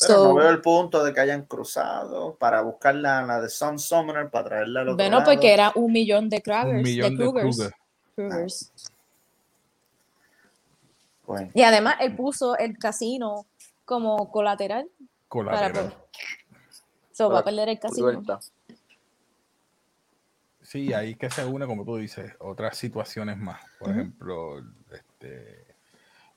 Pero 0.00 0.14
So, 0.14 0.24
no 0.28 0.34
veo 0.34 0.50
el 0.50 0.60
punto 0.60 1.04
de 1.04 1.14
que 1.14 1.20
hayan 1.20 1.44
cruzado 1.44 2.34
para 2.34 2.62
buscar 2.62 2.96
la, 2.96 3.22
la 3.22 3.40
de 3.40 3.48
Sun 3.48 3.78
Summoner 3.78 4.28
para 4.28 4.44
traerla 4.48 4.80
al 4.80 4.88
otro 4.88 4.96
bueno, 4.96 5.18
lado. 5.20 5.30
porque 5.30 5.52
era 5.52 5.72
un 5.76 5.92
millón 5.92 6.28
de 6.28 6.42
Kragers, 6.42 6.76
Un 6.78 6.82
millón 6.82 7.16
de 7.16 7.24
Krugers, 7.24 7.56
Kruger. 7.56 7.72
Krugers. 8.16 8.72
Bueno, 11.26 11.50
Y 11.54 11.62
además 11.62 11.96
él 12.00 12.14
puso 12.16 12.56
el 12.58 12.76
casino 12.78 13.46
como 13.84 14.30
colateral 14.30 14.86
para 14.88 15.18
Colateral. 15.28 15.94
So, 17.12 17.28
va 17.30 17.38
a 17.38 17.42
Para- 17.42 17.56
perder 17.56 17.68
el 17.70 17.78
casino. 17.78 18.10
libertad. 18.10 18.40
Sí, 20.60 20.92
ahí 20.92 21.14
que 21.14 21.30
se 21.30 21.44
une, 21.44 21.66
como 21.66 21.84
tú 21.84 21.96
dices, 21.96 22.32
otras 22.40 22.76
situaciones 22.76 23.36
más. 23.38 23.60
Por 23.78 23.90
ejemplo, 23.90 24.58
este, 24.92 25.63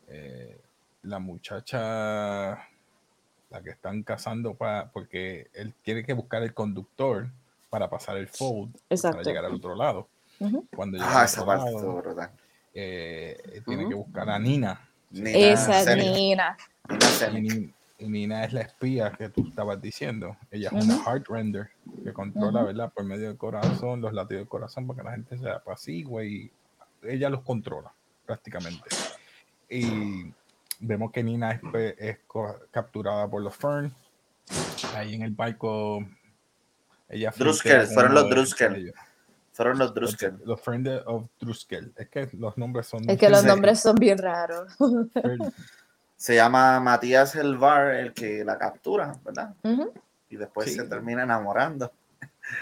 eh, 0.08 0.60
la 1.04 1.20
muchacha, 1.20 2.50
la 3.50 3.62
que 3.64 3.70
están 3.70 4.04
cazando 4.04 4.54
para, 4.56 4.90
porque 4.92 5.48
él 5.54 5.74
tiene 5.84 6.04
que 6.04 6.14
buscar 6.14 6.44
el 6.44 6.54
conductor 6.54 7.30
para 7.70 7.90
pasar 7.90 8.18
el 8.18 8.28
fold 8.28 8.76
para 9.12 9.24
llegar 9.24 9.46
al 9.46 9.54
otro 9.56 9.76
lado. 9.76 10.08
Cuando 10.76 10.98
llega 10.98 11.22
Ah, 11.22 11.26
esa 11.26 11.46
parte 11.46 11.72
lado, 11.72 11.96
brutal. 11.98 12.32
eh, 12.74 13.62
tiene 13.66 13.88
que 13.90 13.96
buscar 13.96 14.30
a 14.30 14.38
Nina. 14.40 14.80
Nina 15.10 15.30
Esa 15.54 15.84
Senic, 15.84 16.14
Nina. 16.16 16.58
Nina 17.32 17.74
Y 18.00 18.08
Nina 18.08 18.44
es 18.44 18.54
la 18.54 18.62
espía 18.62 19.12
que 19.12 19.30
tú 19.30 19.48
estabas 19.50 19.82
diciendo. 19.82 20.38
Ella 20.52 20.70
es 20.72 20.86
una 20.86 21.00
heart 21.04 21.28
render 21.28 21.70
que 22.04 22.14
controla. 22.14 22.64
¿verdad? 22.64 22.92
Por 22.94 23.04
medio 23.06 23.28
del 23.30 23.38
corazón, 23.38 24.02
los 24.02 24.14
latidos 24.14 24.42
del 24.42 24.48
corazón, 24.50 24.86
para 24.86 24.98
que 25.00 25.04
la 25.06 25.12
gente 25.14 25.38
se 25.40 25.50
apacigüe 25.50 26.26
y 26.28 26.52
ella 27.04 27.30
los 27.30 27.42
controla 27.42 27.92
prácticamente. 28.26 28.84
Y 29.70 30.34
vemos 30.80 31.12
que 31.12 31.24
Nina 31.24 31.52
es, 31.52 31.62
pe- 31.72 31.96
es 32.10 32.20
co- 32.28 32.60
capturada 32.72 33.28
por 33.30 33.42
los 33.42 33.56
Fern. 33.56 33.94
Ahí 34.96 35.16
en 35.16 35.24
el 35.24 35.32
barco. 35.32 36.06
Ella 37.10 37.34
Druskel, 37.36 37.88
fueron 37.88 38.14
los 38.14 38.30
Druskel. 38.30 38.94
Fueron 39.54 39.78
los 39.80 39.94
Druskel. 39.94 40.40
los 40.46 40.62
Fern 40.62 40.84
de- 40.84 41.02
of 41.06 41.26
Druskel. 41.40 41.94
Es 41.98 42.10
que 42.10 42.30
los 42.34 42.58
nombres 42.58 42.88
son. 42.88 43.10
Es 43.10 43.18
que 43.18 43.30
los 43.30 43.44
nombres 43.44 43.80
son 43.80 43.96
bien 43.96 44.18
raros. 44.18 44.74
Se 46.16 46.36
llama 46.36 46.80
Matías 46.80 47.36
Elvar, 47.36 47.94
el 47.96 48.14
que 48.14 48.44
la 48.44 48.58
captura, 48.58 49.14
¿verdad? 49.24 49.54
Y 50.30 50.36
después 50.36 50.70
Sí. 50.70 50.76
se 50.76 50.84
termina 50.86 51.24
enamorando. 51.24 51.92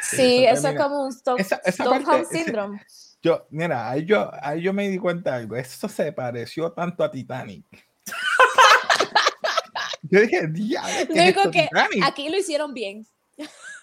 Sí, 0.09 0.45
eso 0.45 0.67
es 0.69 0.75
como 0.77 1.03
un 1.03 1.09
Stock- 1.11 1.39
Esa- 1.39 1.61
esa 1.65 1.83
Stockholm 1.83 2.03
parte- 2.05 2.21
ese- 2.35 2.43
Syndrome. 2.43 2.81
Yo, 3.21 3.47
mira, 3.49 3.89
ahí 3.89 4.05
yo, 4.05 4.29
ahí 4.41 4.61
yo 4.61 4.71
me 4.73 4.87
di 4.87 4.97
cuenta 4.99 5.31
de 5.31 5.37
algo. 5.37 5.55
Eso 5.55 5.87
se 5.89 6.11
pareció 6.11 6.71
tanto 6.71 7.03
a 7.03 7.09
Titanic. 7.09 7.65
yo 10.03 10.21
dije, 10.21 10.47
diablo, 10.47 11.13
¿qué 11.13 11.29
es 11.29 11.35
que 11.37 11.49
Titanic?" 11.49 12.03
aquí 12.03 12.29
lo 12.29 12.37
hicieron 12.37 12.73
bien. 12.73 13.05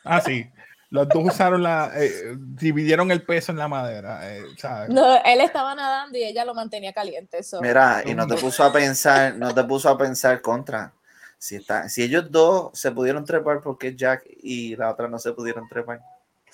Ah, 0.05 0.21
sí. 0.21 0.47
Los 0.91 1.09
dos 1.09 1.25
usaron 1.33 1.63
la, 1.63 1.91
eh, 1.97 2.37
dividieron 2.37 3.11
el 3.11 3.23
peso 3.25 3.51
en 3.51 3.59
la 3.59 3.67
madera. 3.67 4.31
eh, 4.37 4.43
¿sabes? 4.59 4.91
No, 4.91 5.17
él 5.25 5.41
estaba 5.41 5.75
nadando 5.75 6.19
y 6.19 6.23
ella 6.25 6.45
lo 6.45 6.55
mantenía 6.55 6.93
caliente. 6.93 7.39
Eso. 7.39 7.63
Mira, 7.63 8.03
y 8.05 8.15
no 8.15 8.27
te 8.27 8.37
puso 8.37 8.63
a 8.63 8.71
pensar, 8.73 9.35
no 9.37 9.55
te 9.55 9.65
puso 9.65 9.89
a 9.89 9.97
pensar 9.97 10.43
contra. 10.43 10.93
Si, 11.39 11.57
está, 11.57 11.89
si 11.89 12.03
ellos 12.03 12.31
dos 12.31 12.79
se 12.79 12.93
pudieron 12.93 13.25
trepar, 13.25 13.61
porque 13.63 13.97
Jack 13.97 14.25
y 14.43 14.77
la 14.77 14.91
otra 14.91 15.09
no 15.09 15.19
se 15.19 15.33
pudieron 15.33 15.67
trepar? 15.69 16.01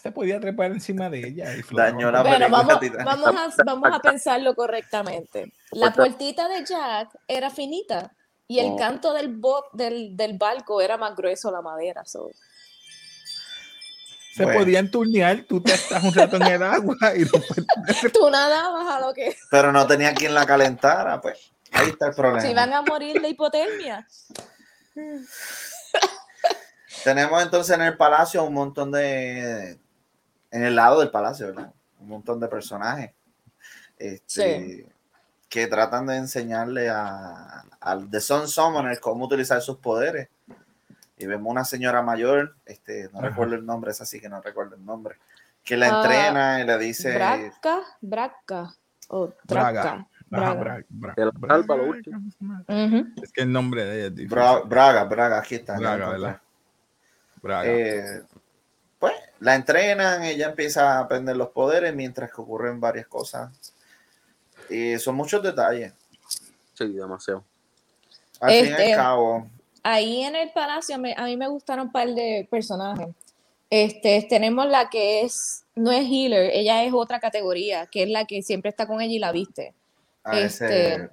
Se 0.09 0.13
podía 0.13 0.41
trepar 0.41 0.71
encima 0.73 1.11
de 1.11 1.19
ella 1.29 1.55
y. 1.55 1.63
Dañó 1.77 2.11
la 2.11 2.23
Bueno, 2.23 2.49
vamos, 2.49 2.79
vamos, 3.05 3.37
a, 3.59 3.63
vamos 3.67 3.91
a 3.93 3.99
pensarlo 4.01 4.55
correctamente. 4.55 5.53
La 5.73 5.93
puertita 5.93 6.49
de 6.49 6.65
Jack 6.65 7.11
era 7.29 7.51
finita 7.51 8.13
y 8.47 8.59
el 8.61 8.69
Oh. 8.71 8.77
canto 8.77 9.13
del, 9.13 9.29
bo- 9.29 9.67
del, 9.75 10.17
del 10.17 10.39
barco 10.39 10.81
era 10.81 10.97
más 10.97 11.15
grueso 11.15 11.51
la 11.51 11.61
madera. 11.61 12.07
so. 12.07 12.31
Se 14.35 14.45
Bueno. 14.45 14.61
podían 14.61 14.91
turnear, 14.91 15.43
tú 15.49 15.61
te 15.63 15.75
estás 15.75 16.03
un 16.03 16.15
rato 16.15 16.37
en 16.37 16.43
el 16.47 16.63
agua 16.77 16.97
y 17.15 17.19
después 17.25 17.67
Tú 18.13 18.31
nadabas 18.31 18.89
a 18.89 19.01
lo 19.01 19.13
que 19.13 19.37
Pero 19.51 19.73
no 19.73 19.87
tenía 19.87 20.15
quien 20.15 20.33
la 20.33 20.47
calentara, 20.47 21.21
pues. 21.21 21.53
Ahí 21.73 21.91
está 21.91 22.07
el 22.09 22.15
problema. 22.15 22.41
se 22.41 22.51
iban 22.53 22.73
a 22.73 22.81
morir 22.81 23.21
de 23.21 23.29
hipotermia. 23.29 24.07
Tenemos 27.05 27.43
entonces 27.43 27.75
en 27.75 27.83
el 27.83 27.97
palacio 27.97 28.43
un 28.45 28.55
montón 28.55 28.91
de. 28.93 29.79
En 30.51 30.65
el 30.65 30.75
lado 30.77 31.01
del 31.01 31.11
palacio, 31.11 31.47
¿verdad? 31.49 31.73
Un 32.01 32.09
montón 32.09 32.41
de 32.41 32.49
personajes. 32.49 33.13
Este, 33.99 34.87
Que 35.49 35.67
tratan 35.67 36.07
de 36.07 36.17
enseñarle 36.17 36.89
a, 36.91 37.65
al 37.81 38.11
The 38.11 38.21
Sun 38.21 38.49
Summoner 38.49 39.01
cómo 39.01 39.25
utilizar 39.27 39.61
sus 39.63 39.79
poderes. 39.79 40.29
Y 41.17 41.27
vemos 41.27 41.51
una 41.51 41.65
señora 41.65 42.01
mayor, 42.03 42.55
este, 42.65 43.09
no 43.13 43.19
Ajá. 43.19 43.29
recuerdo 43.31 43.55
el 43.57 43.67
nombre, 43.67 43.91
es 43.91 44.01
así 44.01 44.21
que 44.21 44.29
no 44.29 44.41
recuerdo 44.41 44.77
el 44.77 44.85
nombre, 44.85 45.17
que 45.65 45.77
la 45.77 45.87
Ah, 45.89 46.01
entrena 46.03 46.61
y 46.61 46.65
le 46.67 46.79
dice. 46.79 47.13
Braca, 47.15 47.81
Braca 48.01 48.75
o 49.09 49.33
Braga. 49.45 50.07
Ajá, 50.31 50.55
Braga. 50.55 50.85
Braga. 50.91 51.65
Ujú. 52.69 53.07
Es 53.23 53.33
que 53.33 53.41
el 53.43 53.51
nombre 53.51 53.85
de 53.85 54.07
ella 54.07 54.23
es 54.23 54.29
Braga, 54.29 55.05
Braga, 55.05 55.39
aquí 55.39 55.57
está. 55.57 55.77
Braga. 55.79 56.11
¿verdad? 56.11 56.41
Braga. 57.43 57.69
Eh, 57.69 58.23
la 59.41 59.55
entrenan, 59.55 60.23
ella 60.25 60.49
empieza 60.49 60.93
a 60.97 61.01
aprender 61.01 61.37
los 61.37 61.49
poderes 61.51 61.95
mientras 61.95 62.31
que 62.33 62.41
ocurren 62.41 62.81
varias 62.81 63.07
cosas. 63.07 63.51
Y 64.71 64.99
son 64.99 65.15
muchos 65.15 65.43
detalles. 65.43 65.93
Sí, 66.75 66.89
demasiado. 66.89 67.45
Al 68.41 68.51
fin 68.51 68.65
y 68.67 68.69
Este- 68.69 68.93
al 68.95 68.99
cabo, 68.99 69.47
Ahí 69.83 70.23
en 70.23 70.35
el 70.37 70.51
palacio 70.53 70.99
me- 70.99 71.15
a 71.17 71.25
mí 71.25 71.37
me 71.37 71.49
gustaron 71.49 71.87
un 71.87 71.93
par 71.93 72.09
de 72.09 72.47
personajes. 72.51 73.09
Este, 73.71 74.27
tenemos 74.29 74.67
la 74.67 74.91
que 74.91 75.23
es, 75.23 75.65
no 75.75 75.93
es 75.93 76.05
healer, 76.11 76.51
ella 76.53 76.83
es 76.85 76.93
otra 76.93 77.21
categoría, 77.21 77.87
que 77.87 78.03
es 78.03 78.09
la 78.11 78.25
que 78.27 78.43
siempre 78.43 78.71
está 78.71 78.87
con 78.87 79.01
ella 79.01 79.15
y 79.15 79.19
la 79.19 79.33
viste. 79.33 79.75
a 80.25 80.41
ese- 80.41 80.95
este, 80.95 81.11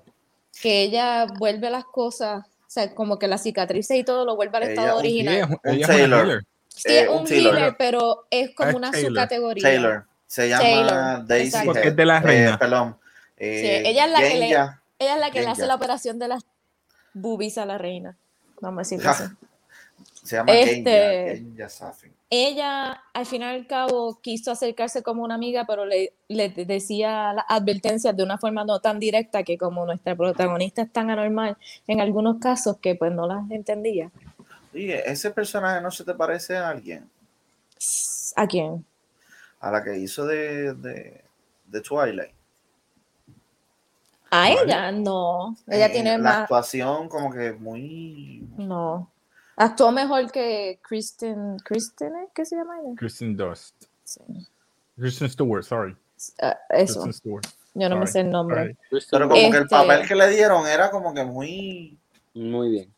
Que 0.61 0.81
ella 0.83 1.25
vuelve 1.37 1.69
las 1.69 1.85
cosas, 1.85 2.45
o 2.45 2.69
sea, 2.69 2.93
como 2.95 3.17
que 3.19 3.27
las 3.29 3.43
cicatrices 3.43 3.97
y 3.97 4.03
todo 4.03 4.25
lo 4.25 4.35
vuelve 4.35 4.57
al 4.57 4.63
Ella- 4.63 4.71
estado 4.73 4.99
Sí, 5.01 5.07
original. 5.07 5.59
ella 5.63 5.85
es 5.85 5.89
healer. 5.89 6.45
Sí, 6.75 6.91
eh, 6.91 7.01
es 7.03 7.09
un 7.09 7.17
un 7.19 7.25
Taylor. 7.25 7.55
healer, 7.55 7.75
pero 7.77 8.25
es 8.29 8.53
como 8.55 8.69
Es 8.69 8.75
una 8.75 8.91
Taylor. 8.91 9.09
subcategoría. 9.11 9.63
Taylor 9.63 10.05
se 10.27 10.49
llama 10.49 10.63
Taylor, 10.63 11.25
Daisy. 11.27 11.57
Porque 11.65 11.87
es 11.89 11.95
de 11.95 12.05
la 12.05 12.17
Eh, 12.17 12.21
reina. 12.21 12.59
perdón. 12.59 12.97
eh, 13.37 13.83
ella 13.85 14.05
es 14.05 14.11
la 14.11 14.19
que 14.19 14.35
le-. 14.35 14.49
Ella 14.49 14.79
es 15.15 15.19
la 15.19 15.31
que 15.31 15.41
le 15.41 15.47
hace 15.47 15.65
la 15.67 15.75
operación 15.75 16.19
de 16.19 16.27
las 16.29 16.43
boobies 17.13 17.57
a 17.57 17.65
la 17.65 17.77
reina. 17.77 18.17
Vamos 18.61 18.79
a 18.79 18.81
decirlo 18.81 19.09
así. 19.09 19.23
Se 20.23 20.35
llama 20.37 20.51
Este-. 20.53 21.35
Genya 21.37 21.69
Safin. 21.69 22.11
ella 22.29 23.03
al 23.13 23.25
fin 23.25 23.41
y 23.43 23.45
al 23.45 23.67
cabo 23.67 24.19
quiso 24.21 24.51
acercarse 24.51 25.03
como 25.03 25.23
una 25.23 25.35
amiga, 25.35 25.65
pero 25.67 25.85
le, 25.85 26.13
le 26.27 26.49
decía 26.49 27.33
las 27.33 27.45
advertencias 27.47 28.15
de 28.17 28.23
una 28.23 28.37
forma 28.37 28.65
no 28.65 28.79
tan 28.79 28.99
directa 28.99 29.43
que 29.43 29.57
como 29.57 29.85
nuestra 29.85 30.15
protagonista 30.15 30.81
es 30.81 30.91
tan 30.91 31.09
anormal 31.11 31.57
en 31.87 32.01
algunos 32.01 32.39
casos 32.39 32.77
que 32.81 32.95
pues 32.95 33.11
no 33.11 33.27
las 33.27 33.49
entendía. 33.51 34.09
Oye, 34.75 35.09
ese 35.09 35.31
personaje 35.31 35.81
no 35.81 35.89
se 35.89 36.03
te 36.03 36.13
parece 36.13 36.57
a 36.57 36.69
alguien, 36.69 37.09
¿A 38.35 38.45
quién? 38.45 38.85
a 39.61 39.71
la 39.71 39.81
que 39.83 39.97
hizo 39.97 40.25
de, 40.25 40.73
de, 40.73 41.23
de 41.65 41.81
Twilight. 41.81 42.35
A 44.31 44.39
Vale. 44.49 44.57
ella 44.65 44.91
no. 44.91 45.55
Ella 45.67 45.85
Eh, 45.85 45.89
tiene 45.91 46.11
la 46.17 46.23
más. 46.23 46.37
actuación 46.41 47.07
como 47.07 47.31
que 47.31 47.53
muy 47.53 48.45
No. 48.57 49.09
Actuó 49.55 49.91
mejor 49.93 50.29
que 50.31 50.79
Kristen. 50.81 51.57
¿Kristen? 51.59 52.13
¿eh? 52.15 52.27
¿Qué 52.35 52.43
se 52.43 52.57
llama 52.57 52.77
ella? 52.81 52.93
Kristen 52.97 53.37
Dust. 53.37 53.85
Sí. 54.03 54.21
Kristen 54.97 55.29
Stewart, 55.29 55.63
sorry. 55.63 55.95
Ah, 56.41 56.57
eso. 56.71 56.95
Kristen 57.03 57.13
Stewart. 57.13 57.45
Yo 57.75 57.87
no 57.87 57.97
me 57.97 58.07
sé 58.07 58.19
el 58.21 58.29
nombre. 58.29 58.75
Sorry. 58.89 59.05
Pero 59.09 59.29
como 59.29 59.39
que 59.39 59.47
el 59.47 59.55
Este- 59.63 59.67
papel 59.69 60.05
que 60.07 60.15
le 60.15 60.27
dieron 60.29 60.67
era 60.67 60.91
como 60.91 61.13
que 61.13 61.23
muy, 61.23 61.97
Muy 62.33 62.71
bien. 62.71 62.94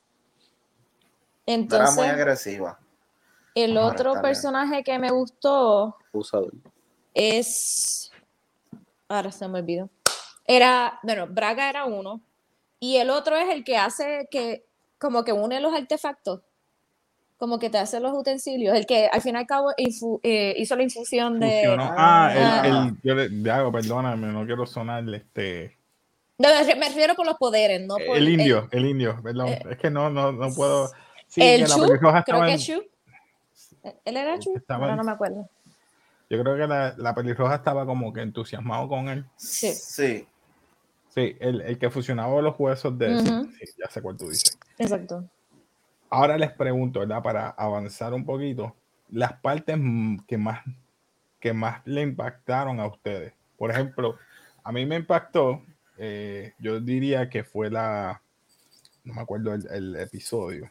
No 1.48 1.54
era 1.54 1.92
muy 1.92 2.04
Entonces, 2.06 2.10
agresiva. 2.10 2.80
el 3.56 3.78
Ahora 3.78 3.94
otro 3.94 4.10
está 4.12 4.22
bien. 4.22 4.22
personaje 4.34 4.84
que 4.84 5.00
me 5.00 5.12
gustó 5.12 5.96
Usador. 6.12 6.52
es. 7.14 8.12
Ahora 9.10 9.32
se 9.32 9.48
me 9.48 9.60
olvidó. 9.60 9.90
Era, 10.46 11.00
bueno, 11.04 11.28
Braga 11.28 11.70
era 11.70 11.86
uno. 11.86 12.22
Y 12.80 12.98
el 12.98 13.10
otro 13.10 13.36
es 13.38 13.50
el 13.50 13.64
que 13.64 13.78
hace 13.78 14.28
que, 14.30 14.66
como 15.00 15.24
que 15.24 15.32
une 15.34 15.60
los 15.62 15.74
artefactos. 15.74 16.42
Como 17.38 17.60
que 17.60 17.70
te 17.70 17.78
hace 17.78 18.00
los 18.00 18.14
utensilios. 18.14 18.76
El 18.76 18.86
que 18.86 19.08
al 19.08 19.22
fin 19.22 19.36
y 19.36 19.38
al 19.38 19.46
cabo 19.48 19.70
infu- 19.78 20.20
eh, 20.24 20.54
hizo 20.58 20.76
la 20.76 20.84
infusión 20.84 21.40
de. 21.40 21.48
Funcionó. 21.66 21.84
Ah, 21.96 22.32
Ah. 22.34 22.68
el, 22.68 22.76
el, 22.76 22.98
yo 23.04 23.16
le, 23.16 23.52
hago, 23.52 23.72
perdóname, 23.72 24.28
no 24.28 24.46
quiero 24.46 24.66
sonarle 24.66 25.18
este. 25.18 25.78
No, 26.40 26.50
me 26.50 26.64
re- 26.64 26.76
me 26.76 26.88
refiero 26.90 27.16
por 27.16 27.26
los 27.26 27.38
poderes, 27.38 27.82
no 27.88 27.96
por. 27.96 28.18
El 28.18 28.28
indio, 28.30 28.68
el 28.72 28.86
indio, 28.86 29.20
perdón. 29.24 29.48
eh, 29.50 29.64
es 29.72 29.78
que 29.78 29.90
no, 29.90 30.10
no, 30.10 30.32
no 30.32 30.50
puedo. 30.54 30.92
Sí, 31.28 31.42
el 31.42 31.62
que 31.62 31.68
Chu, 31.68 31.82
creo 32.00 32.18
estaba 32.18 32.46
que 32.48 32.58
Chu. 32.58 32.84
¿Él 34.06 34.18
era 34.18 34.40
Chu? 34.40 34.54
En- 34.56 34.96
no 34.96 35.04
me 35.04 35.12
acuerdo. 35.12 35.50
Yo 36.30 36.42
creo 36.42 36.58
que 36.58 36.68
la, 36.68 36.94
la 36.98 37.16
pelirroja 37.16 37.56
estaba 37.56 37.86
como 37.86 38.12
que 38.12 38.22
entusiasmado 38.22 38.88
con 38.90 39.08
él. 39.08 39.26
Sí. 39.38 39.72
Sí. 39.74 40.28
Sí, 41.10 41.36
el, 41.40 41.62
el 41.62 41.80
que 41.80 41.90
fusionaba 41.90 42.42
los 42.42 42.56
huesos 42.60 42.98
de. 42.98 43.16
Ujú. 43.16 43.52
sí, 43.52 43.66
ya 43.80 43.90
sé 43.90 44.02
cuál 44.02 44.18
tú 44.18 44.30
dices. 44.30 44.58
Exacto. 44.78 45.24
Ahora 46.10 46.38
les 46.38 46.52
pregunto, 46.52 47.00
¿verdad? 47.00 47.24
Para 47.24 47.50
avanzar 47.50 48.14
un 48.14 48.26
poquito, 48.26 48.76
las 49.10 49.34
partes 49.42 49.78
que 50.28 50.38
más, 50.38 50.64
que 51.40 51.54
más 51.54 51.82
le 51.86 52.02
impactaron 52.02 52.80
a 52.80 52.88
ustedes. 52.88 53.34
Por 53.58 53.72
ejemplo, 53.72 54.18
a 54.64 54.72
mí 54.72 54.86
me 54.86 54.96
impactó, 54.96 55.64
eh, 55.98 56.54
yo 56.60 56.80
diría 56.80 57.30
que 57.30 57.44
fue 57.44 57.70
la, 57.70 58.22
no 59.04 59.16
me 59.16 59.22
acuerdo 59.22 59.54
el, 59.54 59.68
el 59.72 59.96
episodio, 59.96 60.70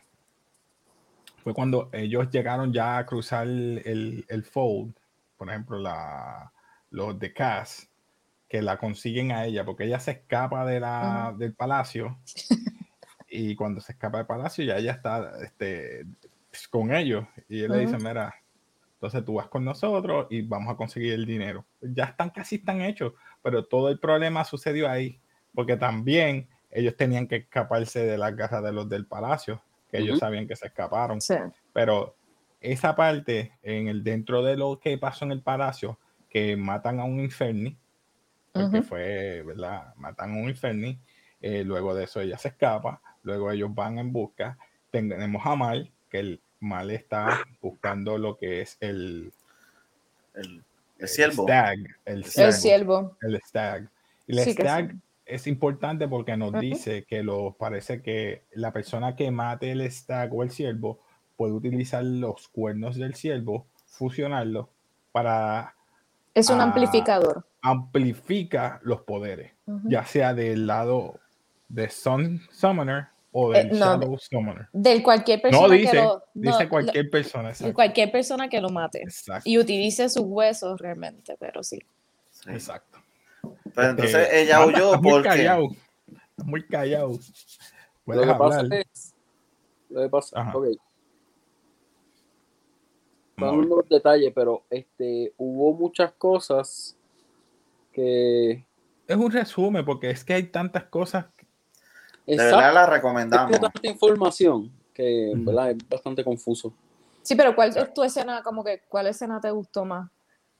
fue 1.47 1.55
cuando 1.55 1.91
ellos 1.93 2.29
llegaron 2.33 2.73
ya 2.73 2.99
a 2.99 3.07
cruzar 3.07 3.47
el, 3.47 4.25
el 4.27 4.43
fold, 4.43 4.93
por 5.37 5.49
ejemplo, 5.49 5.79
la, 5.79 6.53
los 6.91 7.17
de 7.21 7.33
Cass, 7.33 7.89
que 8.49 8.61
la 8.61 8.79
consiguen 8.79 9.31
a 9.31 9.45
ella, 9.45 9.65
porque 9.65 9.85
ella 9.85 10.01
se 10.01 10.11
escapa 10.11 10.67
de 10.67 10.81
la, 10.81 11.33
del 11.39 11.55
palacio 11.55 12.19
y 13.29 13.55
cuando 13.55 13.81
se 13.81 13.93
escapa 13.93 14.19
del 14.19 14.27
palacio 14.27 14.65
ya 14.65 14.77
ella 14.77 14.91
está 14.91 15.35
este, 15.41 16.05
con 16.69 16.93
ellos 16.93 17.25
y 17.49 17.61
él 17.61 17.71
le 17.71 17.79
dice, 17.79 17.99
mira, 17.99 18.35
entonces 18.95 19.25
tú 19.25 19.35
vas 19.35 19.47
con 19.47 19.65
nosotros 19.65 20.27
y 20.31 20.43
vamos 20.43 20.75
a 20.75 20.77
conseguir 20.77 21.13
el 21.13 21.27
dinero. 21.27 21.65
Ya 21.81 22.07
están 22.07 22.31
casi 22.31 22.57
están 22.57 22.81
hechos, 22.81 23.13
pero 23.41 23.65
todo 23.65 23.89
el 23.89 24.01
problema 24.01 24.43
sucedió 24.43 24.91
ahí, 24.91 25.21
porque 25.55 25.77
también 25.77 26.49
ellos 26.73 26.97
tenían 26.97 27.29
que 27.29 27.37
escaparse 27.37 28.05
de 28.05 28.19
las 28.19 28.35
garras 28.35 28.65
de 28.65 28.73
los 28.73 28.89
del 28.89 29.07
palacio, 29.07 29.63
que 29.91 29.99
ellos 29.99 30.19
sabían 30.19 30.47
que 30.49 30.57
se 30.57 30.67
escaparon. 30.67 31.21
Sí. 31.21 31.35
Pero 31.73 32.15
esa 32.61 32.97
parte, 32.97 33.53
en 33.63 33.89
el 33.89 34.03
dentro 34.03 34.43
de 34.43 34.57
lo 34.57 34.79
que 34.81 34.99
pasó 34.99 35.25
en 35.25 35.33
el 35.33 35.43
palacio, 35.43 35.99
que 36.31 36.57
matan 36.57 37.01
a 37.01 37.05
un 37.05 37.21
inferni, 37.21 37.77
porque 38.53 38.83
fue, 38.83 39.43
¿verdad? 39.43 39.95
Matan 39.97 40.33
a 40.33 40.37
un 40.43 40.49
inferni, 40.49 40.99
eh, 41.41 41.63
luego 41.65 41.95
de 41.95 42.05
eso 42.05 42.21
ella 42.21 42.39
se 42.39 42.49
escapa, 42.49 43.01
luego 43.23 43.51
ellos 43.51 43.75
van 43.75 43.99
en 43.99 44.13
busca, 44.13 44.59
tenemos 44.91 45.45
a 45.45 45.55
Mal, 45.57 45.91
que 46.11 46.19
el 46.21 46.41
Mal 46.61 46.91
está 46.91 47.41
buscando 47.61 48.17
lo 48.19 48.37
que 48.37 48.63
es 48.63 48.77
el, 48.81 49.33
El, 50.35 50.47
el 50.47 50.65
el 50.99 51.09
siervo. 51.09 51.45
stag, 51.45 51.79
el 52.07 52.17
El 52.17 52.25
ciervo, 52.25 52.53
siervo. 52.53 53.17
el 53.21 53.41
stag. 53.43 53.89
Y 54.27 54.39
el 54.39 54.45
Sí 54.45 54.53
stag. 54.53 54.97
Es 55.27 55.47
importante 55.47 56.09
porque 56.09 56.37
nos 56.37 56.53
dice 56.61 57.05
que 57.05 57.23
lo, 57.23 57.57
parece 57.59 58.01
que 58.03 58.45
la 58.53 58.73
persona 58.73 59.17
que 59.17 59.31
mate 59.31 59.73
el 59.73 59.83
stag 59.91 60.33
o 60.33 60.43
el 60.43 60.51
ciervo 60.51 61.01
puede 61.37 61.53
utilizar 61.53 62.05
los 62.05 62.49
cuernos 62.49 62.97
del 62.97 63.15
ciervo, 63.15 63.67
fusionarlos 63.87 64.69
para 65.13 65.75
Es 66.35 66.49
un 66.51 66.61
Ah, 66.61 66.65
amplificador. 66.65 67.47
amplifica 67.63 68.81
los 68.83 69.03
poderes, 69.03 69.53
ya 69.85 70.05
sea 70.07 70.33
del 70.35 70.67
lado 70.67 71.19
de 71.69 71.89
Sun 71.91 72.41
Summoner 72.53 73.07
o 73.33 73.53
Eh, 73.55 73.65
del 73.65 73.79
no, 73.79 73.87
Shadow 73.87 74.19
Summoner. 74.19 74.69
De 74.73 75.03
cualquier 75.03 75.43
persona 75.43 75.67
No 75.67 75.73
dice, 75.75 75.91
que 75.91 75.97
lo. 76.03 76.23
dice 76.35 76.63
no, 76.65 76.69
cualquier 76.71 77.11
persona. 77.11 77.49
Exacto. 77.51 77.75
cualquier 77.75 78.13
persona 78.13 78.49
que 78.49 78.61
lo 78.61 78.71
mate. 78.71 79.03
Exacto. 79.03 79.49
Y 79.49 79.59
utilice 79.59 80.09
sus 80.09 80.23
huesos 80.25 80.81
realmente, 80.81 81.37
pero 81.41 81.63
sí. 81.63 81.81
Sí. 82.31 82.51
exacto. 82.51 82.99
Pero 83.77 83.91
entonces 83.91 84.29
Eh, 84.33 84.43
ella 84.43 84.65
huyó 84.67 84.87
estás 84.87 85.03
muy 85.03 85.13
porque. 85.13 85.29
callado. 85.29 85.69
Estás 86.31 86.47
muy 86.47 86.67
callado. 86.67 87.19
Lo 88.07 88.21
que 88.23 88.35
pasa 88.35 88.61
hablar. 88.61 88.73
es. 88.73 89.15
Lo 89.91 90.03
que 90.03 90.09
pasa. 90.09 90.41
Ajá. 90.41 90.57
Ok. 90.57 90.67
Vamos 93.37 93.67
los 93.67 93.89
detalles, 93.89 94.33
pero 94.35 94.65
este, 94.71 95.35
hubo 95.37 95.75
muchas 95.75 96.11
cosas 96.13 96.97
que. 97.93 98.65
Es 99.07 99.17
un 99.17 99.31
resumen 99.31 99.85
porque 99.85 100.11
es 100.11 100.25
que 100.25 100.33
hay 100.33 100.45
tantas 100.45 100.85
cosas. 100.85 101.27
De 102.27 102.37
verdad 102.37 102.73
la 102.73 102.87
recomendamos. 102.87 103.51
tiene 103.51 103.61
tanta 103.71 103.89
información 103.89 104.73
que 104.95 105.33
en 105.33 105.43
Ujú. 105.43 105.51
verdad 105.51 105.71
es 105.73 105.89
bastante 105.89 106.25
confuso. 106.25 106.73
Sí, 107.21 107.35
pero 107.35 107.55
¿cuál 107.55 107.77
es 107.77 107.93
tu 107.93 108.03
escena? 108.03 108.43
Como 108.43 108.65
que, 108.65 108.81
¿cuál 108.89 109.09
escena 109.09 109.39
te 109.39 109.51
gustó 109.51 109.85
más? 109.85 110.11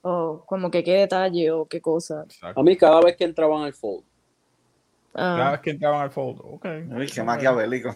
O 0.01 0.43
como 0.45 0.69
que 0.71 0.83
qué 0.83 0.93
detalle 0.93 1.51
o 1.51 1.65
qué 1.65 1.81
cosa. 1.81 2.25
A 2.41 2.61
mí, 2.63 2.77
cada 2.77 3.01
vez 3.01 3.15
que 3.17 3.23
entraban 3.25 3.63
al 3.63 3.73
fold, 3.73 4.03
Ah. 5.19 5.35
Cada 5.39 5.51
vez 5.51 5.61
que 5.61 5.69
entraban 5.71 6.01
al 6.01 6.11
fold. 6.11 6.39
ok. 6.43 6.65
Uy, 6.95 7.07
qué 7.07 7.23
maquiavélico. 7.23 7.95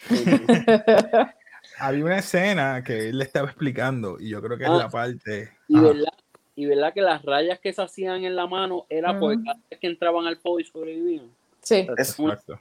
Había 1.78 2.04
una 2.04 2.18
escena 2.18 2.82
que 2.82 3.10
él 3.10 3.18
le 3.18 3.24
estaba 3.24 3.46
explicando 3.48 4.18
y 4.18 4.30
yo 4.30 4.42
creo 4.42 4.58
que 4.58 4.64
es 4.64 4.70
Ah. 4.70 4.76
la 4.78 4.88
parte. 4.88 5.52
y 5.68 5.76
Ajá. 5.76 5.86
verdad, 5.86 6.12
y 6.56 6.66
verdad 6.66 6.92
que 6.92 7.00
las 7.02 7.22
rayas 7.24 7.60
que 7.60 7.72
se 7.72 7.80
hacían 7.82 8.24
en 8.24 8.34
la 8.34 8.46
mano 8.48 8.86
era 8.88 9.16
porque 9.20 9.40
cada 9.44 9.60
vez 9.70 9.78
que 9.78 9.86
entraban 9.86 10.26
al 10.26 10.36
fold 10.38 10.62
y 10.62 10.64
sobrevivían. 10.64 11.30
Sí. 11.62 11.86
Es- 11.96 12.18
muy- 12.18 12.32
Exacto. 12.32 12.58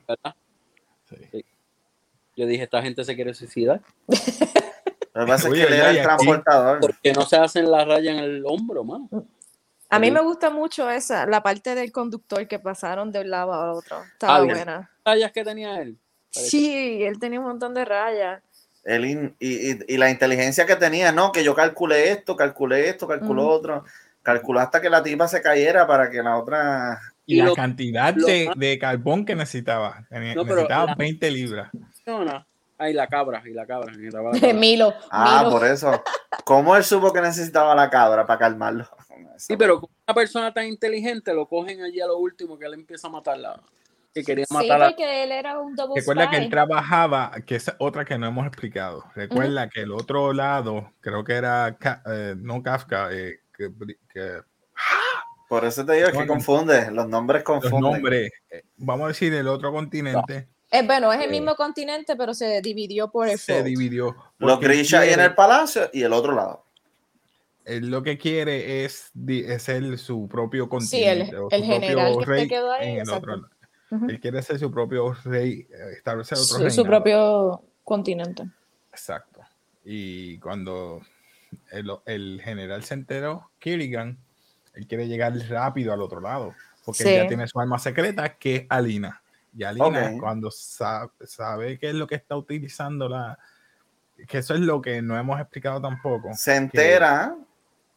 Yo 2.35 2.45
dije, 2.45 2.63
esta 2.65 2.81
gente 2.83 3.03
se 3.03 3.15
quiere 3.15 3.33
suicidar. 3.33 3.81
Lo 5.19 5.25
que 5.25 5.31
pasa 5.31 5.47
es 5.47 5.53
que 5.53 5.63
él 5.63 5.73
era 5.73 5.89
el 5.89 5.97
aquí- 5.97 6.03
transportador. 6.05 6.79
Porque 6.79 7.13
no 7.13 7.21
se 7.23 7.35
hacen 7.37 7.69
las 7.71 7.87
rayas 7.87 8.15
en 8.17 8.23
el 8.23 8.43
hombro, 8.45 8.83
mano. 8.83 9.09
A 9.89 9.99
mí 9.99 10.11
me 10.11 10.21
gusta 10.21 10.49
mucho 10.49 10.89
esa, 10.89 11.25
la 11.25 11.41
parte 11.41 11.73
del 11.75 11.91
conductor 11.91 12.45
que 12.47 12.59
pasaron 12.59 13.11
de 13.11 13.21
un 13.21 13.29
lado 13.29 13.53
a 13.53 13.71
otro. 13.73 13.97
Estaba 14.13 14.35
Ah, 14.37 14.41
buena. 14.43 14.91
Rayas 15.05 15.31
que 15.31 15.43
tenía 15.45 15.79
él. 15.81 15.97
Sí, 16.29 17.01
él 17.03 17.19
tenía 17.19 17.39
un 17.39 17.45
montón 17.47 17.73
de 17.73 17.85
rayas. 17.85 18.41
Él 18.83 19.05
in- 19.05 19.35
y, 19.39 19.71
y- 19.71 19.79
y 19.87 19.97
la 19.97 20.09
inteligencia 20.09 20.65
que 20.65 20.75
tenía, 20.75 21.11
no, 21.11 21.31
que 21.31 21.43
yo 21.43 21.55
calculé 21.55 22.11
esto, 22.11 22.35
calculé 22.35 22.89
esto, 22.89 23.07
calculó 23.07 23.47
otro. 23.47 23.83
Calculó 24.23 24.59
hasta 24.59 24.81
que 24.81 24.89
la 24.89 25.01
tipa 25.03 25.27
se 25.29 25.41
cayera 25.41 25.87
para 25.87 26.09
que 26.09 26.21
la 26.21 26.37
otra. 26.37 26.99
Y, 27.25 27.35
Y 27.35 27.37
la 27.39 27.45
lo- 27.45 27.55
cantidad 27.55 28.13
lo 28.15 28.27
de, 28.27 28.49
de 28.55 28.77
carbón 28.79 29.25
que 29.25 29.35
necesitaba. 29.35 30.05
Tenía- 30.09 30.35
No, 30.35 30.43
necesitaba 30.43 30.85
la- 30.87 30.95
20 30.95 31.31
libras. 31.31 31.69
persona. 32.05 32.45
Ay, 32.79 32.93
la 32.93 33.07
cabra, 33.07 33.41
y 33.45 33.53
la 33.53 33.65
cabra. 33.65 33.91
y 33.93 34.09
la 34.11 34.21
cabra. 34.41 34.53
Milo. 34.53 34.93
Ah, 35.09 35.39
Milo. 35.43 35.51
por 35.57 35.67
eso. 35.67 36.03
¿Cómo 36.45 36.75
él 36.75 36.83
supo 36.83 37.11
que 37.11 37.21
necesitaba 37.21 37.73
la 37.75 37.89
cabra 37.89 38.25
para 38.25 38.39
calmarlo? 38.39 38.87
Sí, 39.39 39.55
pero 39.55 39.79
con 39.81 39.89
una 40.07 40.15
persona 40.15 40.51
tan 40.51 40.65
inteligente 40.65 41.31
lo 41.31 41.47
cogen 41.47 41.83
allí 41.83 42.01
a 42.01 42.07
lo 42.07 42.17
último 42.17 42.57
que 42.57 42.65
él 42.65 42.73
empieza 42.73 43.07
a 43.07 43.11
matarla. 43.11 43.61
Que 44.11 44.23
quería 44.23 44.45
Sí, 44.47 44.53
matar 44.55 44.81
a... 44.81 44.87
porque 44.87 45.23
él 45.23 45.31
era 45.31 45.59
un 45.59 45.75
double 45.75 45.93
Recuerda 45.99 46.27
que 46.31 46.37
él 46.37 46.49
trabajaba, 46.49 47.31
que 47.45 47.55
es 47.57 47.71
otra 47.77 48.03
que 48.03 48.17
no 48.17 48.25
hemos 48.25 48.47
explicado. 48.47 49.03
Recuerda 49.13 49.69
que 49.69 49.81
el 49.81 49.91
otro 49.91 50.33
lado, 50.33 50.91
creo 51.01 51.23
que 51.23 51.33
era 51.33 51.77
Ka- 51.79 52.01
eh, 52.07 52.33
no 52.35 52.63
Kafka, 52.63 53.09
eh, 53.11 53.41
que, 53.55 53.69
que 54.11 54.39
Por 55.47 55.65
eso 55.65 55.85
te 55.85 55.93
digo, 55.93 56.07
es 56.07 56.17
que 56.17 56.25
confunde. 56.25 56.89
Los 56.89 57.07
nombres 57.07 57.43
los 57.47 57.61
confunden. 57.61 57.91
nombres, 57.93 58.31
eh, 58.49 58.63
vamos 58.77 59.05
a 59.05 59.07
decir 59.09 59.33
el 59.35 59.47
otro 59.47 59.71
continente, 59.71 60.47
Eh, 60.71 60.85
bueno, 60.85 61.11
es 61.13 61.19
el 61.19 61.25
Eh, 61.29 61.31
mismo 61.31 61.55
continente, 61.55 62.15
pero 62.15 62.33
se 62.33 62.61
dividió 62.61 63.09
por 63.09 63.27
el 63.29 63.37
se 63.37 63.53
fold. 63.55 63.65
dividió. 63.65 64.15
Los 64.37 64.59
Grisha 64.59 65.01
ahí 65.01 65.11
en 65.13 65.21
el 65.21 65.33
palacio 65.35 65.89
y 65.93 66.03
el 66.03 66.13
otro 66.13 66.33
lado. 66.35 66.63
él 67.65 67.89
lo 67.89 68.01
que 68.01 68.17
quiere 68.17 68.85
es, 68.85 69.11
es 69.27 69.61
ser 69.63 69.97
su 69.97 70.27
propio 70.29 70.63
Sí, 70.65 70.69
continente. 70.69 71.29
el, 71.31 71.35
o 71.37 71.49
el 71.51 71.63
general 71.65 72.17
que 72.19 72.25
rey 72.25 72.47
quedó 72.47 72.71
ahí. 72.71 72.91
en 72.91 72.99
el 73.01 73.09
otro 73.09 73.35
lado. 73.37 73.49
Él 74.07 74.19
quiere 74.21 74.41
ser 74.41 74.57
su 74.59 74.71
propio 74.71 75.13
rey, 75.25 75.67
establecer 75.97 76.37
otro 76.37 76.57
Su, 76.59 76.69
su 76.71 76.85
propio 76.85 77.61
continente. 77.83 78.43
Exacto. 78.91 79.41
Y 79.83 80.37
cuando 80.39 81.01
el, 81.71 81.91
el 82.05 82.41
general 82.43 82.83
se 82.85 82.93
enteró, 82.93 83.49
Kirrigan, 83.59 84.17
él 84.73 84.87
quiere 84.87 85.07
llegar 85.09 85.33
rápido 85.49 85.91
al 85.93 86.01
otro 86.01 86.21
lado, 86.21 86.53
porque 86.85 87.03
él 87.03 87.09
Sí. 87.09 87.15
ya 87.15 87.27
tiene 87.27 87.47
su 87.49 87.59
arma 87.59 87.79
secreta, 87.79 88.37
que 88.37 88.55
es 88.55 88.65
Alina. 88.69 89.21
Y 89.57 89.63
Alina, 89.63 90.13
cuando 90.19 90.51
sa- 90.51 91.09
sabe 91.25 91.79
qué 91.79 91.89
es 91.89 91.95
lo 91.95 92.05
que 92.05 92.15
está 92.15 92.35
utilizando 92.35 93.09
la... 93.09 93.37
Que 94.27 94.39
eso 94.39 94.53
es 94.53 94.59
lo 94.59 94.81
que 94.81 95.01
no 95.01 95.17
hemos 95.17 95.39
explicado 95.39 95.81
tampoco. 95.81 96.29
Se 96.35 96.55
entera 96.55 97.35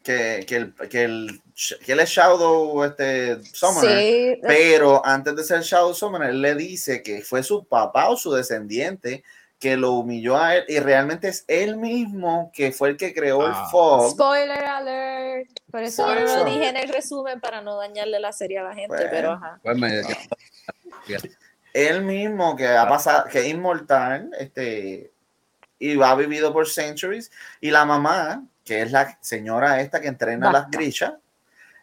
que, 0.03 0.45
que, 0.47 0.57
el, 0.57 0.75
que, 0.89 1.05
el, 1.05 1.43
que 1.85 1.93
él 1.93 2.01
es 2.01 2.09
Shadow 2.11 2.83
este, 2.85 3.43
Summoner. 3.45 3.99
Sí, 3.99 4.41
Pero 4.43 5.05
antes 5.05 5.37
de 5.37 5.45
ser 5.45 5.61
Shadow 5.63 5.93
Summoner, 5.95 6.31
él 6.31 6.41
le 6.43 6.55
dice 6.55 7.03
que 7.03 7.21
fue 7.23 7.43
su 7.43 7.65
papá 7.65 8.09
o 8.09 8.17
su 8.17 8.33
descendiente 8.33 9.23
que 9.59 9.77
lo 9.77 9.93
humilló 9.93 10.39
a 10.39 10.57
él 10.57 10.65
y 10.69 10.79
realmente 10.79 11.29
es 11.29 11.45
él 11.47 11.77
mismo 11.77 12.51
que 12.55 12.73
fue 12.73 12.89
el 12.91 12.97
que 12.97 13.13
creó 13.13 13.43
Ah. 13.47 13.65
el 13.67 13.71
fog. 13.71 14.11
spoiler 14.13 14.65
alert. 14.65 15.51
Por 15.71 15.83
eso 15.83 16.07
no 16.07 16.15
lo 16.19 16.45
dije 16.47 16.69
en 16.69 16.79
el 16.79 16.89
resumen 16.89 17.39
para 17.41 17.61
no 17.61 17.77
dañarle 17.77 18.19
la 18.21 18.33
serie 18.33 18.59
a 18.59 18.63
la 18.63 18.75
gente, 18.75 18.89
Bueno. 18.97 19.11
pero 19.11 19.33
ajá. 19.33 19.61
Pues 19.63 19.77
me- 19.77 20.01
Él 21.73 22.03
mismo 22.03 22.57
que 22.57 22.67
ha 22.67 22.89
pasado, 22.89 23.25
que 23.31 23.41
es 23.41 23.47
inmortal, 23.49 24.31
este, 24.39 25.13
y 25.79 26.01
ha 26.03 26.15
vivido 26.15 26.53
por 26.53 26.69
centuries, 26.69 27.31
y 27.61 27.71
la 27.71 27.85
mamá, 27.85 28.45
que 28.65 28.83
es 28.83 28.93
la 28.93 29.17
señora 29.21 29.81
esta 29.81 30.01
que 30.01 30.09
entrena 30.09 30.49
a 30.49 30.53
las 30.53 30.71
grishas, 30.71 31.15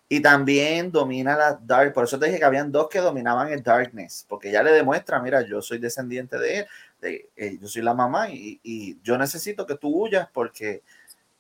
y 0.09 0.21
también 0.21 0.91
domina 0.91 1.35
la 1.35 1.59
dark. 1.61 1.93
Por 1.93 2.05
eso 2.05 2.17
te 2.17 2.27
dije 2.27 2.39
que 2.39 2.45
habían 2.45 2.71
dos 2.71 2.87
que 2.89 2.99
dominaban 2.99 3.49
el 3.51 3.61
darkness, 3.63 4.25
porque 4.29 4.49
ella 4.49 4.63
le 4.63 4.71
demuestra, 4.71 5.19
mira, 5.19 5.41
yo 5.41 5.61
soy 5.61 5.79
descendiente 5.79 6.37
de 6.37 6.59
él, 6.59 6.67
de- 7.01 7.29
eh, 7.35 7.57
yo 7.59 7.67
soy 7.67 7.81
la 7.81 7.93
mamá 7.93 8.29
y, 8.29 8.59
y 8.63 8.97
yo 9.03 9.17
necesito 9.17 9.65
que 9.65 9.75
tú 9.75 9.89
huyas 9.89 10.27
porque... 10.31 10.81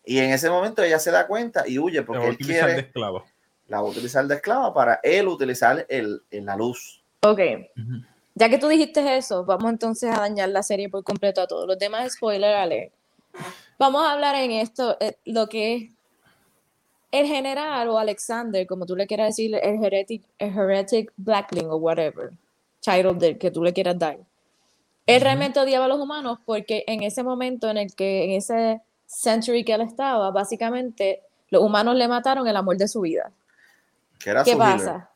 Y 0.03 0.19
en 0.19 0.31
ese 0.31 0.49
momento 0.49 0.81
ella 0.83 0.99
se 0.99 1.11
da 1.11 1.27
cuenta 1.27 1.67
y 1.67 1.79
huye 1.79 2.01
porque 2.01 2.19
va 2.19 2.25
a 2.25 2.27
él 2.29 2.35
utilizar 2.35 2.65
quiere, 2.67 2.81
de 2.81 2.87
esclavo. 2.87 3.25
la 3.67 3.81
va 3.81 3.87
a 3.87 3.91
utilizar 3.91 4.25
de 4.25 4.35
esclava 4.35 4.73
para 4.73 4.99
él 5.03 5.27
utilizar 5.27 5.85
el, 5.89 6.21
el- 6.31 6.45
la 6.45 6.55
luz. 6.55 7.03
Ok. 7.21 7.39
Ya 8.39 8.49
que 8.49 8.59
tú 8.59 8.67
dijiste 8.67 9.17
eso, 9.17 9.45
vamos 9.45 9.71
entonces 9.71 10.15
a 10.15 10.19
dañar 10.19 10.49
la 10.49 10.61
serie 10.61 10.89
por 10.89 11.03
completo 11.03 11.41
a 11.41 11.47
todos. 11.47 11.65
Los 11.65 11.79
demás, 11.79 12.13
spoiler 12.13 12.53
alert. 12.53 12.93
Vamos 13.79 14.05
a 14.05 14.11
hablar 14.11 14.35
en 14.35 14.51
esto, 14.51 14.95
eh, 14.99 15.17
lo 15.25 15.49
que 15.49 15.75
es 15.75 15.91
el 17.11 17.25
general 17.25 17.89
o 17.89 17.97
Alexander, 17.97 18.67
como 18.67 18.85
tú 18.85 18.95
le 18.95 19.07
quieras 19.07 19.29
decir, 19.29 19.55
el 19.55 19.83
heretic, 19.83 20.23
el 20.37 20.55
heretic 20.55 21.11
Blackling 21.17 21.65
o 21.71 21.77
whatever, 21.77 22.29
child 22.79 23.17
del 23.17 23.39
que 23.39 23.49
tú 23.49 23.63
le 23.63 23.73
quieras 23.73 23.97
dar. 23.97 24.19
Él 25.07 25.21
realmente 25.21 25.59
odiaba 25.59 25.85
a 25.85 25.87
los 25.87 25.99
humanos 25.99 26.37
porque 26.45 26.83
en 26.85 27.01
ese 27.01 27.23
momento 27.23 27.67
en 27.71 27.77
el 27.77 27.95
que, 27.95 28.25
en 28.25 28.31
ese 28.33 28.81
century 29.07 29.63
que 29.65 29.73
él 29.73 29.81
estaba, 29.81 30.29
básicamente 30.29 31.23
los 31.49 31.63
humanos 31.63 31.95
le 31.95 32.07
mataron 32.07 32.47
el 32.47 32.55
amor 32.55 32.77
de 32.77 32.87
su 32.87 33.01
vida. 33.01 33.31
Que 34.19 34.29
era 34.29 34.43
¿Qué 34.43 34.51
su 34.51 34.57
healer. 34.61 34.77
pasa? 34.77 35.09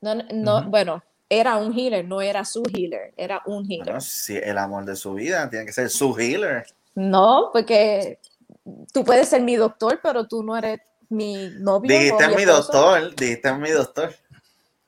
No, 0.00 0.14
no, 0.14 0.60
Ujú. 0.60 0.70
bueno, 0.70 1.02
era 1.32 1.56
un 1.56 1.72
healer, 1.72 2.04
no 2.04 2.20
era 2.20 2.44
su 2.44 2.62
healer, 2.74 3.14
era 3.16 3.40
un 3.46 3.64
healer. 3.64 3.84
Bueno, 3.84 4.00
si 4.00 4.36
el 4.36 4.58
amor 4.58 4.84
de 4.84 4.96
su 4.96 5.14
vida 5.14 5.48
tiene 5.48 5.64
que 5.64 5.72
ser 5.72 5.88
su 5.88 6.18
healer. 6.18 6.66
No, 6.96 7.50
porque 7.52 8.18
tú 8.92 9.04
puedes 9.04 9.28
ser 9.28 9.40
mi 9.42 9.54
doctor, 9.54 10.00
pero 10.02 10.26
tú 10.26 10.42
no 10.42 10.56
eres 10.56 10.80
mi 11.08 11.50
novio. 11.60 11.88
Dijiste 11.88 12.28
mi 12.28 12.42
esposo. 12.42 12.72
doctor, 12.72 13.14
dijiste 13.14 13.52
mi 13.54 13.70
doctor. 13.70 14.14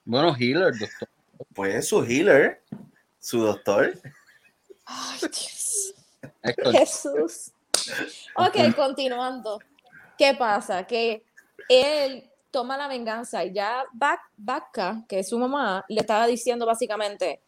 Bueno, 0.04 0.34
healer, 0.36 0.76
doctor. 0.76 1.08
Pues 1.54 1.86
su 1.86 2.02
healer, 2.02 2.60
su 3.20 3.38
doctor. 3.38 3.94
Ay, 4.84 5.20
Dios. 5.20 5.94
Jesús. 6.72 7.52
Ok, 8.34 8.56
continuando. 8.76 9.60
¿Qué 10.18 10.34
pasa? 10.34 10.84
Que 10.88 11.24
él 11.68 12.28
toma 12.52 12.76
la 12.76 12.86
venganza 12.86 13.44
y 13.44 13.52
ya 13.52 13.84
Bacca, 14.36 15.04
que 15.08 15.18
es 15.18 15.28
su 15.28 15.38
mamá, 15.38 15.84
le 15.88 16.02
estaba 16.02 16.28
diciendo 16.28 16.64
básicamente, 16.66 17.40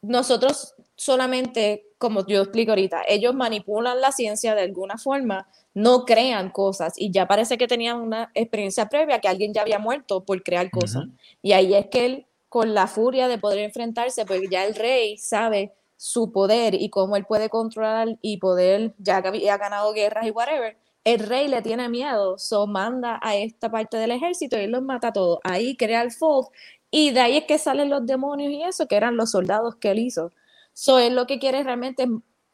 nosotros 0.00 0.74
solamente, 0.96 1.86
como 1.98 2.26
yo 2.26 2.42
explico 2.42 2.72
ahorita, 2.72 3.02
ellos 3.08 3.34
manipulan 3.34 4.00
la 4.00 4.12
ciencia 4.12 4.54
de 4.54 4.62
alguna 4.62 4.96
forma, 4.96 5.48
no 5.74 6.04
crean 6.04 6.50
cosas 6.50 6.94
y 6.96 7.10
ya 7.10 7.26
parece 7.26 7.58
que 7.58 7.66
tenían 7.66 8.00
una 8.00 8.30
experiencia 8.34 8.88
previa 8.88 9.20
que 9.20 9.28
alguien 9.28 9.52
ya 9.52 9.62
había 9.62 9.78
muerto 9.78 10.24
por 10.24 10.42
crear 10.42 10.70
cosas. 10.70 11.04
Y 11.42 11.52
ahí 11.52 11.74
es 11.74 11.86
que 11.86 12.06
él, 12.06 12.26
con 12.48 12.74
la 12.74 12.86
furia 12.86 13.26
de 13.28 13.38
poder 13.38 13.58
enfrentarse, 13.58 14.24
porque 14.24 14.46
ya 14.48 14.64
el 14.64 14.76
rey 14.76 15.18
sabe 15.18 15.72
su 15.96 16.30
poder 16.30 16.74
y 16.74 16.90
cómo 16.90 17.16
él 17.16 17.24
puede 17.24 17.48
controlar 17.48 18.18
y 18.20 18.36
poder, 18.36 18.94
ya 18.98 19.22
que 19.22 19.28
había 19.28 19.56
ganado 19.56 19.92
guerras 19.92 20.26
y 20.26 20.30
whatever, 20.30 20.76
el 21.04 21.20
rey 21.20 21.48
le 21.48 21.60
tiene 21.60 21.88
miedo, 21.88 22.38
so 22.38 22.66
manda 22.66 23.20
a 23.22 23.36
esta 23.36 23.70
parte 23.70 23.98
del 23.98 24.10
ejército 24.10 24.56
y 24.56 24.60
él 24.60 24.70
los 24.70 24.82
mata 24.82 25.08
a 25.08 25.12
todos. 25.12 25.38
Ahí 25.44 25.76
crea 25.76 26.02
el 26.02 26.10
Fold 26.10 26.48
y 26.90 27.10
de 27.10 27.20
ahí 27.20 27.36
es 27.36 27.44
que 27.44 27.58
salen 27.58 27.90
los 27.90 28.06
demonios 28.06 28.50
y 28.52 28.62
eso, 28.62 28.88
que 28.88 28.96
eran 28.96 29.16
los 29.16 29.30
soldados 29.30 29.76
que 29.76 29.90
él 29.90 29.98
hizo. 29.98 30.32
So 30.72 30.98
él 30.98 31.14
lo 31.14 31.26
que 31.26 31.38
quiere 31.38 31.62
realmente 31.62 32.04
es 32.04 32.08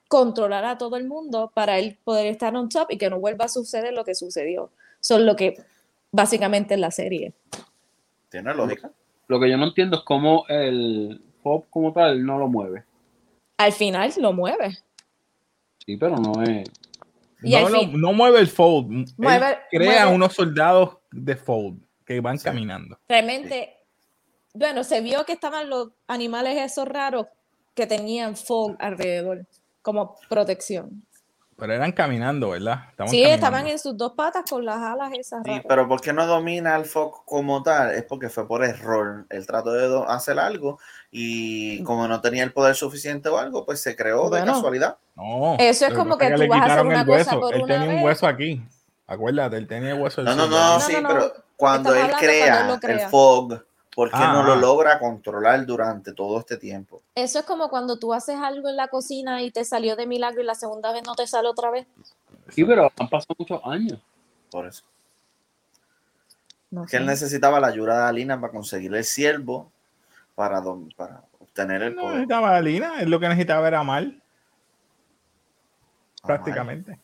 controlar 0.08 0.64
a 0.64 0.78
todo 0.78 0.96
el 0.96 1.06
mundo 1.06 1.52
para 1.54 1.78
él 1.78 1.96
poder 2.02 2.26
estar 2.26 2.54
on 2.56 2.68
top 2.68 2.90
y 2.90 2.98
que 2.98 3.08
no 3.08 3.20
vuelva 3.20 3.44
a 3.44 3.48
suceder 3.48 3.92
lo 3.92 4.04
que 4.04 4.16
sucedió. 4.16 4.70
Son 4.98 5.24
lo 5.24 5.36
que 5.36 5.56
básicamente 6.10 6.74
es 6.74 6.80
la 6.80 6.90
serie. 6.90 7.32
Tiene 8.28 8.52
lógica. 8.54 8.90
lo 9.28 9.38
que 9.38 9.48
yo 9.48 9.56
no 9.56 9.66
entiendo 9.66 9.98
es 9.98 10.02
cómo 10.02 10.44
el 10.48 11.22
pop 11.42 11.66
como 11.70 11.92
tal 11.92 12.24
no 12.26 12.38
lo 12.38 12.48
mueve. 12.48 12.84
Al 13.58 13.72
final 13.72 14.12
lo 14.18 14.32
mueve. 14.32 14.78
Sí, 15.86 15.96
pero 15.96 16.16
no 16.16 16.42
es. 16.42 16.68
Y 17.42 17.52
no, 17.52 17.68
lo- 17.68 18.12
mueve 18.12 18.40
el 18.40 18.48
fold. 18.48 19.08
Mueve- 19.16 19.58
crea 19.70 20.02
mueve- 20.04 20.14
unos 20.14 20.34
soldados 20.34 20.98
de 21.10 21.36
fold 21.36 21.80
que 22.04 22.20
van 22.20 22.38
Sí. 22.38 22.44
caminando. 22.44 22.98
Realmente, 23.08 23.76
bueno, 24.54 24.84
se 24.84 25.00
vio 25.00 25.24
que 25.24 25.32
estaban 25.32 25.70
los 25.70 25.90
animales 26.06 26.56
esos 26.58 26.86
raros 26.88 27.26
que 27.74 27.86
tenían 27.86 28.36
fog 28.36 28.76
alrededor, 28.78 29.46
como 29.82 30.16
protección. 30.28 31.04
Pero 31.60 31.74
eran 31.74 31.92
caminando, 31.92 32.50
¿verdad? 32.50 32.86
Sí, 32.90 32.96
caminando. 32.96 33.34
estaban 33.34 33.66
en 33.68 33.78
sus 33.78 33.96
dos 33.96 34.12
patas 34.14 34.44
con 34.50 34.64
las 34.64 34.78
alas 34.78 35.12
esas 35.12 35.42
Sí, 35.44 35.50
raras. 35.50 35.64
pero 35.68 35.86
¿por 35.86 36.00
qué 36.00 36.12
no 36.12 36.26
domina 36.26 36.74
al 36.74 36.86
foco 36.86 37.22
como 37.26 37.62
tal? 37.62 37.92
Es 37.94 38.02
porque 38.04 38.28
fue 38.28 38.48
por 38.48 38.64
error. 38.64 39.26
Él 39.30 39.46
trató 39.46 39.72
de 39.72 40.04
hacer 40.08 40.38
algo 40.38 40.78
y 41.10 41.82
como 41.84 42.08
no 42.08 42.20
tenía 42.20 42.42
el 42.44 42.52
poder 42.52 42.74
suficiente 42.74 43.28
o 43.28 43.38
algo, 43.38 43.64
pues 43.64 43.80
se 43.80 43.94
creó 43.94 44.30
de 44.30 44.42
casualidad. 44.44 44.96
No, 45.14 45.56
Eso 45.58 45.86
es 45.86 45.92
como 45.94 46.16
que 46.18 46.30
le 46.30 46.46
tú 46.46 46.48
vas 46.50 46.62
a 46.62 46.64
hacer 46.64 46.84
quitaron 46.84 46.86
una 46.88 47.00
el 47.00 47.06
cosa 47.06 47.18
hueso. 47.36 47.40
por 47.40 47.54
Él 47.54 47.62
una 47.62 47.74
tenía 47.78 47.96
un 47.98 48.02
hueso 48.04 48.26
aquí. 48.26 48.62
Acuérdate, 49.06 49.56
él 49.56 49.66
tenía 49.66 49.92
el 49.92 50.00
hueso 50.00 50.22
No, 50.22 50.34
no, 50.34 50.46
no, 50.46 50.74
No, 50.74 50.80
sí, 50.80 50.92
no, 50.94 51.00
no. 51.02 51.08
pero 51.08 51.32
cuando 51.56 51.92
él 51.94 52.02
hablando 52.02 52.16
cuando 52.16 52.26
crea 52.26 52.60
él 52.60 52.66
lo 52.68 52.74
el 52.74 52.80
crea. 52.80 53.08
fog, 53.08 53.64
¿por 53.94 54.10
qué 54.10 54.16
no 54.16 54.40
Ah, 54.40 54.42
lo 54.44 54.52
ah. 54.52 54.56
logra 54.56 54.98
controlar 54.98 55.64
durante 55.66 56.12
todo 56.12 56.38
este 56.38 56.56
tiempo? 56.56 57.02
Eso 57.14 57.38
es 57.40 57.44
como 57.44 57.68
cuando 57.68 57.98
tú 57.98 58.12
haces 58.14 58.36
algo 58.36 58.68
en 58.68 58.76
la 58.76 58.88
cocina 58.88 59.42
y 59.42 59.50
te 59.50 59.64
salió 59.64 59.96
de 59.96 60.06
milagro 60.06 60.40
y 60.40 60.44
la 60.44 60.54
segunda 60.54 60.92
vez 60.92 61.02
no 61.04 61.14
te 61.14 61.26
sale 61.26 61.48
otra 61.48 61.70
vez. 61.70 61.86
Sí, 62.50 62.64
pero 62.64 62.90
han 62.98 63.08
pasado 63.08 63.34
muchos 63.38 63.60
años. 63.64 64.00
Por 64.50 64.66
eso. 64.66 64.84
No 66.70 66.84
Que 66.86 66.98
él 66.98 67.06
necesitaba 67.06 67.58
la 67.60 67.66
ayuda 67.68 68.02
de 68.04 68.08
Alina 68.08 68.40
para 68.40 68.52
conseguir 68.52 68.94
el 68.94 69.04
siervo 69.04 69.70
para, 70.36 70.60
obtener 70.60 71.82
el 71.82 71.94
No 71.96 72.02
poder. 72.02 72.14
necesitaba 72.16 72.56
a 72.56 72.60
Lina, 72.60 73.00
él 73.00 73.10
lo 73.10 73.18
que 73.20 73.28
necesitaba 73.28 73.66
era 73.68 73.82
mal, 73.82 74.22
Ah, 76.22 76.26
prácticamente. 76.26 76.98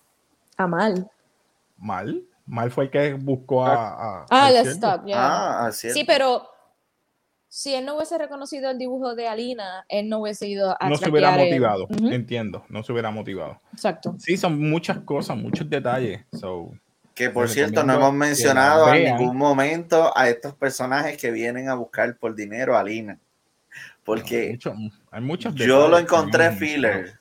A 0.57 0.67
mal. 0.67 1.11
Mal. 1.79 2.23
Mal 2.47 2.71
fue 2.71 2.85
el 2.85 2.91
que 2.91 3.15
buscó 3.15 3.67
a. 3.67 3.75
a- 4.21 4.27
Ah, 4.31 4.47
al 4.47 4.57
el 4.57 4.67
stop, 4.69 5.05
ya. 5.07 5.17
Ah, 5.19 5.67
al 5.67 5.73
siervo. 5.73 5.95
Sí, 5.95 6.05
pero 6.05 6.49
si 7.49 7.75
él 7.75 7.85
no 7.87 7.97
hubiese 7.97 8.19
reconocido 8.19 8.71
el 8.71 8.79
dibujo 8.79 9.15
de 9.15 9.29
Alina, 9.29 9.85
él 9.89 10.09
no 10.09 10.21
hubiese 10.21 10.47
ido 10.49 10.77
a 10.81 10.89
No 10.89 10.97
se 10.97 11.09
hubiera 11.09 11.31
motivado, 11.31 11.85
Ujú, 11.85 12.09
entiendo, 12.09 12.65
no 12.69 12.83
se 12.83 12.93
hubiera 12.93 13.11
motivado. 13.11 13.61
Exacto. 13.73 14.15
Sí, 14.19 14.37
son 14.37 14.59
muchas 14.61 14.99
cosas, 15.01 15.37
muchos 15.37 15.69
detalles. 15.71 16.25
So, 16.33 16.71
Que 17.15 17.31
por 17.31 17.49
cierto, 17.49 17.83
no 17.83 17.95
hemos 17.95 18.13
mencionado 18.13 18.93
en 18.93 19.05
ningún 19.05 19.37
momento 19.37 20.17
a 20.17 20.29
estos 20.29 20.55
personajes 20.55 21.17
que 21.17 21.31
vienen 21.31 21.69
a 21.69 21.75
buscar 21.75 22.17
por 22.19 22.35
dinero 22.35 22.77
a 22.77 22.83
Lina. 22.85 23.19
Porque 24.05 24.51
mucho- 24.53 24.75
hay 25.11 25.21
muchos 25.21 25.55
yo 25.55 25.89
lo 25.89 25.89
no 25.89 25.99
encontré 25.99 26.53
filler. 26.53 27.19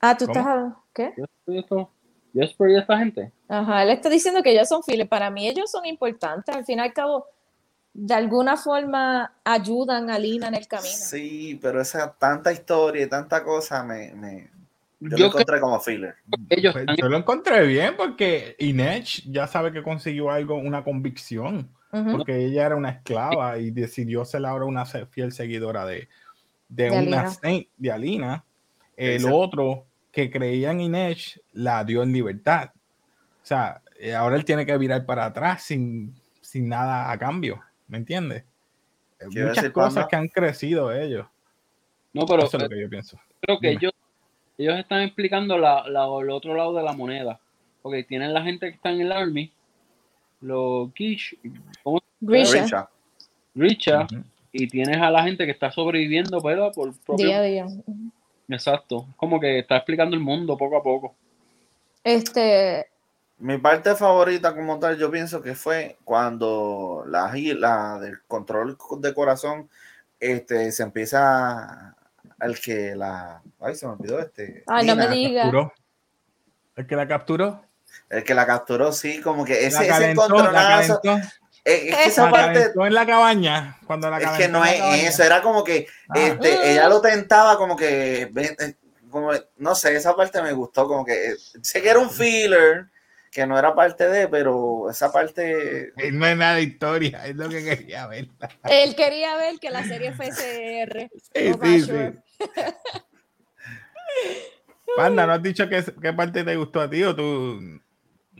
Ah, 0.00 0.16
tú 0.16 0.26
¿Cómo? 0.26 0.38
estás. 0.40 0.72
¿Qué? 0.92 1.14
Yo 1.16 1.24
estoy 1.24 1.58
esto. 1.58 1.90
Jesper 2.34 2.70
y 2.70 2.76
esta 2.78 2.98
gente. 2.98 3.32
Ajá, 3.48 3.82
él 3.84 3.90
está 3.90 4.08
diciendo 4.10 4.42
que 4.42 4.50
ellos 4.52 4.68
son 4.68 4.82
fieles. 4.82 5.08
Para 5.08 5.30
mí, 5.30 5.48
ellos 5.48 5.70
son 5.70 5.86
importantes. 5.86 6.54
Al 6.54 6.64
fin 6.64 6.78
y 6.78 6.82
al 6.82 6.92
cabo, 6.92 7.26
de 7.94 8.12
alguna 8.12 8.56
forma 8.56 9.32
ayudan 9.44 10.10
a 10.10 10.18
Lina 10.18 10.48
en 10.48 10.54
el 10.54 10.66
camino. 10.66 10.92
Sí, 10.94 11.58
pero 11.62 11.80
esa 11.80 12.12
tanta 12.12 12.52
historia 12.52 13.04
y 13.04 13.08
tanta 13.08 13.42
cosa 13.44 13.82
me, 13.84 14.12
me- 14.14 14.50
yo, 15.00 15.10
lo 15.10 15.16
Yo 15.16 15.26
encontré 15.26 15.60
como 15.60 15.78
filler. 15.80 16.14
ellos 16.50 16.72
Pues, 16.72 16.86
yo 16.98 17.08
lo 17.08 17.16
encontré 17.16 17.66
bien 17.66 17.94
porque 17.96 18.56
Inech 18.58 19.22
ya 19.30 19.46
sabe 19.46 19.70
que 19.72 19.82
consiguió 19.82 20.30
algo, 20.30 20.56
una 20.56 20.82
convicción, 20.82 21.68
porque 22.10 22.44
ella 22.46 22.66
era 22.66 22.74
una 22.74 22.90
esclava 22.90 23.58
y 23.58 23.70
decidió 23.70 24.24
ser 24.24 24.44
ahora 24.46 24.64
una 24.64 24.84
fiel 24.84 25.30
seguidora 25.32 25.86
de, 25.86 26.08
de, 26.68 26.84
De 26.84 26.90
una 26.90 26.98
Alina. 27.20 27.26
saint, 27.30 27.68
de 27.76 27.92
Alina. 27.92 28.44
El 28.96 29.16
Exacto. 29.16 29.36
otro 29.38 29.86
que 30.10 30.30
creía 30.30 30.72
en 30.72 30.80
Inech 30.80 31.40
la 31.52 31.84
dio 31.84 32.02
en 32.02 32.12
libertad. 32.12 32.70
O 32.74 33.46
sea, 33.46 33.82
eh, 34.00 34.14
ahora 34.14 34.34
él 34.36 34.44
tiene 34.44 34.64
que 34.66 34.76
virar 34.78 35.04
para 35.06 35.26
atrás 35.26 35.62
sin, 35.64 36.14
sin 36.40 36.68
nada 36.68 37.10
a 37.12 37.18
cambio, 37.18 37.60
¿me 37.88 37.98
entiendes? 37.98 38.44
Eh, 39.20 39.26
¿Qué 39.30 39.38
iba 39.40 39.46
a 39.46 39.48
Muchas 39.50 39.70
cosas 39.70 39.94
Panda? 39.94 40.08
que 40.08 40.16
han 40.16 40.28
crecido 40.28 40.92
ellos. 40.92 41.26
No, 42.12 42.26
pero 42.26 42.44
Eso 42.44 42.56
es 42.56 42.62
lo 42.62 42.66
eh, 42.66 42.70
que 42.70 42.80
yo 42.82 42.88
pienso. 42.90 43.18
creo 43.40 43.58
que 43.58 43.70
ellos, 43.72 43.92
ellos 44.58 44.78
están 44.78 45.02
explicando 45.02 45.58
la, 45.58 45.88
la- 45.88 46.06
el 46.20 46.30
otro 46.30 46.54
lado 46.54 46.74
de 46.74 46.82
la 46.82 46.92
moneda. 46.92 47.40
Porque 47.82 48.04
tienen 48.04 48.32
la 48.32 48.42
gente 48.42 48.68
que 48.70 48.76
está 48.76 48.90
en 48.90 49.02
el 49.02 49.12
army, 49.12 49.52
los 50.40 50.92
Kish, 50.94 51.36
¿cómo? 51.82 52.00
Grisha, 52.20 52.62
Richa. 52.62 52.88
Richa, 53.54 54.02
Ujú. 54.04 54.24
y 54.52 54.66
tienes 54.68 54.96
a 54.98 55.10
la 55.10 55.22
gente 55.24 55.44
que 55.44 55.50
está 55.52 55.70
sobreviviendo, 55.70 56.40
pero 56.40 56.72
por 56.72 56.94
propio. 57.00 57.26
día 57.26 57.38
a 57.38 57.42
día. 57.42 57.66
Exacto. 58.48 59.06
Como 59.16 59.38
que 59.38 59.58
está 59.58 59.76
explicando 59.76 60.16
el 60.16 60.22
mundo 60.22 60.56
poco 60.56 60.76
a 60.78 60.82
poco. 60.82 61.14
Este, 62.02 62.86
Mi 63.38 63.58
parte 63.58 63.94
favorita 63.96 64.54
como 64.54 64.78
tal, 64.78 64.96
yo 64.96 65.10
pienso 65.10 65.42
que 65.42 65.54
fue 65.54 65.98
cuando 66.04 67.04
la, 67.08 67.32
la 67.56 67.98
del 67.98 68.22
control 68.22 68.78
de 68.98 69.12
corazón 69.14 69.68
este, 70.20 70.70
se 70.72 70.82
empieza 70.82 71.94
al 72.38 72.58
que 72.60 72.94
la... 72.94 73.42
Ay, 73.60 73.74
se 73.74 73.86
me 73.86 73.92
olvidó 73.92 74.20
este. 74.20 74.62
ay, 74.66 74.86
no 74.86 74.96
me 74.96 75.08
digas. 75.08 75.44
Capturó. 75.44 75.72
El 76.76 76.86
que 76.86 76.96
la 76.96 77.08
capturó. 77.08 77.64
El 78.10 78.24
que 78.24 78.34
la 78.34 78.46
capturó, 78.46 78.92
sí, 78.92 79.20
como 79.20 79.44
que 79.44 79.66
ese, 79.66 79.76
la 79.76 79.82
ese 79.82 79.88
calentó, 79.90 80.24
encontronazo. 80.26 81.00
eh, 81.04 81.20
Es 81.64 81.96
que 81.96 82.04
esa 82.04 82.24
la 82.26 82.30
parte 82.30 82.72
en 82.74 82.94
la 82.94 83.06
cabaña. 83.06 83.78
Cuando 83.86 84.10
la 84.10 84.18
es 84.18 84.30
que 84.30 84.48
no 84.48 84.64
es 84.64 84.80
eso, 85.08 85.22
era 85.22 85.42
como 85.42 85.64
que 85.64 85.86
Ah. 86.08 86.18
este, 86.20 86.72
ella 86.72 86.88
lo 86.88 87.00
tentaba 87.00 87.56
como 87.56 87.76
que, 87.76 88.22
eh, 88.34 88.74
como, 89.10 89.30
no 89.58 89.74
sé, 89.74 89.94
esa 89.96 90.14
parte 90.16 90.42
me 90.42 90.52
gustó, 90.52 90.86
como 90.86 91.04
que 91.04 91.30
eh, 91.32 91.36
sé 91.62 91.82
que 91.82 91.88
era 91.90 91.98
un 91.98 92.10
filler, 92.10 92.86
que 93.34 93.48
no 93.48 93.58
era 93.58 93.74
parte 93.74 94.08
de, 94.08 94.28
pero 94.28 94.88
esa 94.88 95.10
parte, 95.10 95.88
Eh, 95.96 96.12
No 96.12 96.24
es 96.24 96.36
nada 96.36 96.54
de 96.54 96.62
historia, 96.62 97.26
es 97.26 97.34
lo 97.34 97.48
que 97.48 97.64
quería 97.64 98.06
ver. 98.06 98.28
Él 98.62 98.94
quería 98.94 99.36
ver 99.36 99.58
que 99.58 99.70
la 99.70 99.82
serie 99.82 100.12
fuese 100.12 100.82
R. 100.82 101.10
Sí, 101.34 101.50
No, 101.50 101.66
sí, 101.66 101.80
sí. 101.82 101.92
Panda, 104.96 105.26
¿no 105.26 105.32
has 105.32 105.42
dicho 105.42 105.68
qué, 105.68 105.84
qué 106.00 106.12
parte 106.12 106.44
te 106.44 106.54
gustó 106.54 106.80
a 106.80 106.88
ti 106.88 107.02
o 107.02 107.16
tú? 107.16 107.58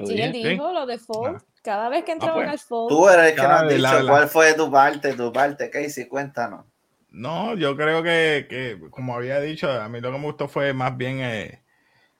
Sí, 0.07 0.21
él 0.21 0.31
dijo 0.31 0.73
lo 0.73 0.87
de 0.87 0.99
Fold. 0.99 1.39
Ah. 1.39 1.45
Cada 1.65 1.89
vez 1.89 2.05
que 2.05 2.13
entraban 2.13 2.45
pues. 2.45 2.51
al 2.51 2.59
Fold. 2.61 2.89
tú 2.91 3.09
eres 3.09 3.31
el 3.31 3.35
que 3.35 3.43
nos 3.43 3.51
has 3.51 3.69
dicho 3.69 4.07
cuál 4.07 4.29
fue 4.29 4.55
tu 4.55 4.71
parte, 4.71 5.15
tu 5.15 5.33
parte, 5.33 5.71
Casey, 5.71 6.07
cuéntanos. 6.07 6.67
No, 7.11 7.57
yo 7.57 7.77
creo 7.77 8.03
que, 8.05 8.47
que, 8.49 8.79
como 8.91 9.17
había 9.17 9.41
dicho, 9.41 9.69
a 9.69 9.89
mí 9.89 10.01
lo 10.01 10.13
que 10.13 10.19
me 10.19 10.25
gustó 10.25 10.47
fue 10.47 10.73
más 10.73 10.97
bien 10.97 11.21
eh, 11.21 11.63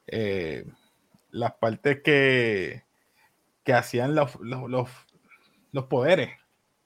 eh, 0.09 0.65
las 1.35 1.55
partes 1.55 2.01
que, 2.03 2.85
que 3.65 3.73
hacían 3.73 4.15
los, 4.15 4.37
los, 4.41 4.71
los, 4.71 4.89
los 5.73 5.85
poderes. 5.87 6.31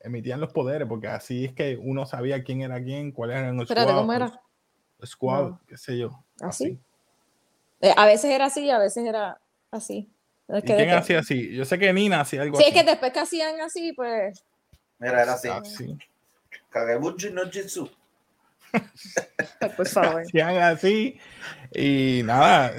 emitían 0.01 0.41
los 0.41 0.53
poderes, 0.53 0.89
porque 0.89 1.07
así 1.09 1.45
es 1.45 1.53
que 1.53 1.77
uno 1.77 2.07
sabía 2.07 2.43
quién 2.43 2.63
era 2.63 2.83
quién, 2.83 3.13
cuáles 3.13 3.37
eran 3.37 3.57
los 3.57 3.65
Espérate, 3.65 3.91
squad, 3.91 4.01
¿cómo 4.01 4.13
era? 4.15 4.41
los 4.99 5.11
squad, 5.11 5.43
No. 5.51 5.61
qué 5.69 5.77
sé 5.77 5.99
yo. 5.99 6.25
¿Así? 6.41 6.81
Eh, 7.83 7.93
a 7.95 8.07
veces 8.07 8.31
era 8.31 8.47
así, 8.47 8.71
a 8.71 8.79
veces 8.79 9.05
era 9.05 9.39
así. 9.71 10.11
Es 10.49 10.65
¿Y 10.65 10.67
quién 10.67 10.91
hacía 10.91 11.19
así? 11.19 11.55
Yo 11.55 11.67
sé 11.67 11.79
que 11.79 11.93
Nina 11.93 12.23
hacía 12.23 12.41
algo 12.41 12.57
Sí, 12.57 12.65
es 12.67 12.73
que 12.73 12.83
después 12.83 13.13
que 13.13 13.21
hacían 13.21 13.61
así, 13.61 13.93
pues. 13.93 14.43
Mira, 14.99 15.23
era 15.23 15.35
así. 15.35 15.49
Así. 15.49 15.99
Kagebuchi 16.71 17.31
no 17.31 17.51
Jitsu. 17.51 17.91
pues, 19.61 19.73
por 19.77 19.87
favor. 19.87 20.23
Hacían 20.27 20.57
así. 20.57 21.21
Y 21.75 22.23
nada, 22.25 22.73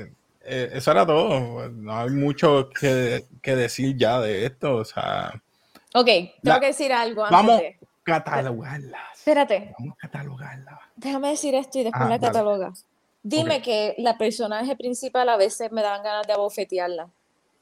eh, 0.50 0.70
eso 0.74 0.92
era 0.92 1.06
todo. 1.06 1.70
No 1.70 1.98
hay 1.98 2.10
mucho 2.10 2.70
que, 2.70 3.26
que 3.42 3.56
decir 3.56 3.96
ya 3.98 4.20
de 4.20 4.46
esto. 4.46 4.76
O 4.78 4.86
sea, 4.86 5.42
Ok, 5.94 6.06
tengo 6.06 6.32
La- 6.44 6.60
que 6.60 6.66
decir 6.68 6.92
algo 6.94 7.24
antes 7.24 7.32
vamos 7.38 7.60
de- 7.62 7.68
a 7.82 7.88
catalogarlas. 8.04 9.02
Espérate, 9.18 9.74
Vamos 9.80 9.96
a 9.96 9.98
catalogarlas. 10.02 10.80
déjame 10.96 11.30
decir 11.30 11.56
esto 11.56 11.80
y 11.80 11.84
después 11.84 12.02
Ah, 12.06 12.10
la 12.10 12.18
dale. 12.18 12.28
cataloga. 12.34 12.74
Dime 13.24 13.62
que 13.62 13.96
la 13.98 14.18
personaje 14.18 14.76
principal 14.76 15.28
a 15.30 15.36
veces 15.38 15.72
me 15.72 15.82
daban 15.82 16.04
ganas 16.04 16.26
de 16.28 16.34
abofetearla. 16.34 17.10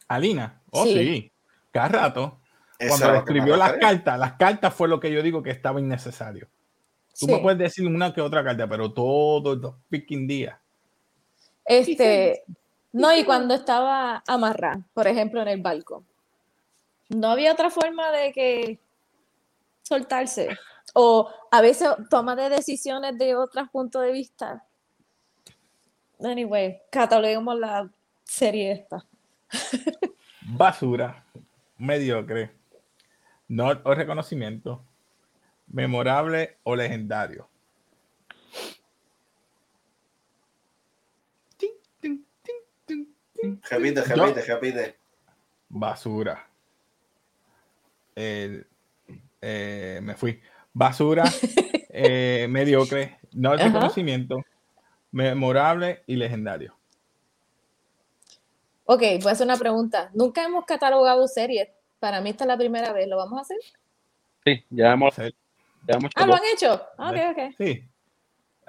Alina, 0.07 0.61
oh 0.71 0.83
Sí. 0.83 0.93
sí, 0.93 1.31
cada 1.71 1.87
rato. 1.87 2.39
Eso 2.79 2.89
Cuando 2.89 3.11
le 3.13 3.17
escribió 3.19 3.55
las 3.57 3.73
cartas, 3.73 4.19
las 4.19 4.33
cartas 4.33 4.73
fue 4.73 4.87
lo 4.87 4.99
que 4.99 5.11
yo 5.11 5.23
digo 5.23 5.41
que 5.41 5.49
estaba 5.49 5.79
innecesario. 5.79 6.47
Tú 7.19 7.25
Sí. 7.25 7.31
me 7.31 7.39
puedes 7.39 7.57
decir 7.57 7.87
una 7.87 8.13
que 8.13 8.21
otra 8.21 8.43
carta, 8.43 8.67
pero 8.67 8.93
todos 8.93 9.57
los 9.57 9.73
freaking 9.89 10.27
días. 10.27 10.55
Este, 11.65 12.43
no, 12.97 13.15
y 13.15 13.23
cuando 13.23 13.53
estaba 13.53 14.23
amarrada, 14.25 14.81
por 14.93 15.07
ejemplo, 15.07 15.41
en 15.41 15.47
el 15.49 15.61
barco, 15.61 16.03
no 17.09 17.29
había 17.29 17.53
otra 17.53 17.69
forma 17.69 18.11
de 18.11 18.31
que 18.31 18.79
soltarse. 19.83 20.49
O 20.93 21.29
a 21.51 21.61
veces 21.61 21.89
toma 22.09 22.35
de 22.35 22.49
decisiones 22.49 23.17
de 23.17 23.35
otros 23.35 23.69
puntos 23.69 24.01
de 24.01 24.11
vista. 24.11 24.63
Anyway, 26.19 26.81
cataloguemos 26.91 27.59
la 27.59 27.87
serie 28.23 28.71
esta. 28.71 29.05
Basura, 30.41 31.23
mediocre, 31.77 32.51
no 33.47 33.67
o 33.83 33.93
reconocimiento, 33.93 34.81
memorable 35.67 36.57
o 36.63 36.75
legendario. 36.75 37.47
Repite, 43.69 44.03
Yo- 44.15 44.25
repite, 44.25 44.41
repite. 44.41 44.97
Basura. 45.69 46.47
El- 48.15 48.65
eh, 49.41 49.99
me 50.01 50.15
fui. 50.15 50.39
Basura, 50.73 51.23
eh, 51.89 52.47
mediocre, 52.49 53.19
no 53.33 53.53
Ajá. 53.53 53.63
reconocimiento, 53.65 54.43
memorable 55.11 56.03
y 56.05 56.15
legendario. 56.15 56.75
Ok, 58.85 59.01
voy 59.21 59.29
a 59.29 59.31
hacer 59.31 59.45
una 59.45 59.57
pregunta. 59.57 60.09
Nunca 60.13 60.43
hemos 60.45 60.65
catalogado 60.65 61.27
series. 61.27 61.67
Para 61.99 62.21
mí 62.21 62.29
esta 62.29 62.43
es 62.43 62.47
la 62.47 62.57
primera 62.57 62.93
vez. 62.93 63.07
¿Lo 63.07 63.17
vamos 63.17 63.37
a 63.39 63.41
hacer? 63.41 63.57
Sí, 64.45 64.63
ya 64.69 64.93
hemos, 64.93 65.15
ya 65.17 65.29
hemos 65.89 66.11
Ah, 66.15 66.25
¿lo 66.25 66.35
han 66.35 66.41
hecho? 66.53 66.73
Ok, 66.97 67.15
ok. 67.31 67.55
Sí. 67.57 67.83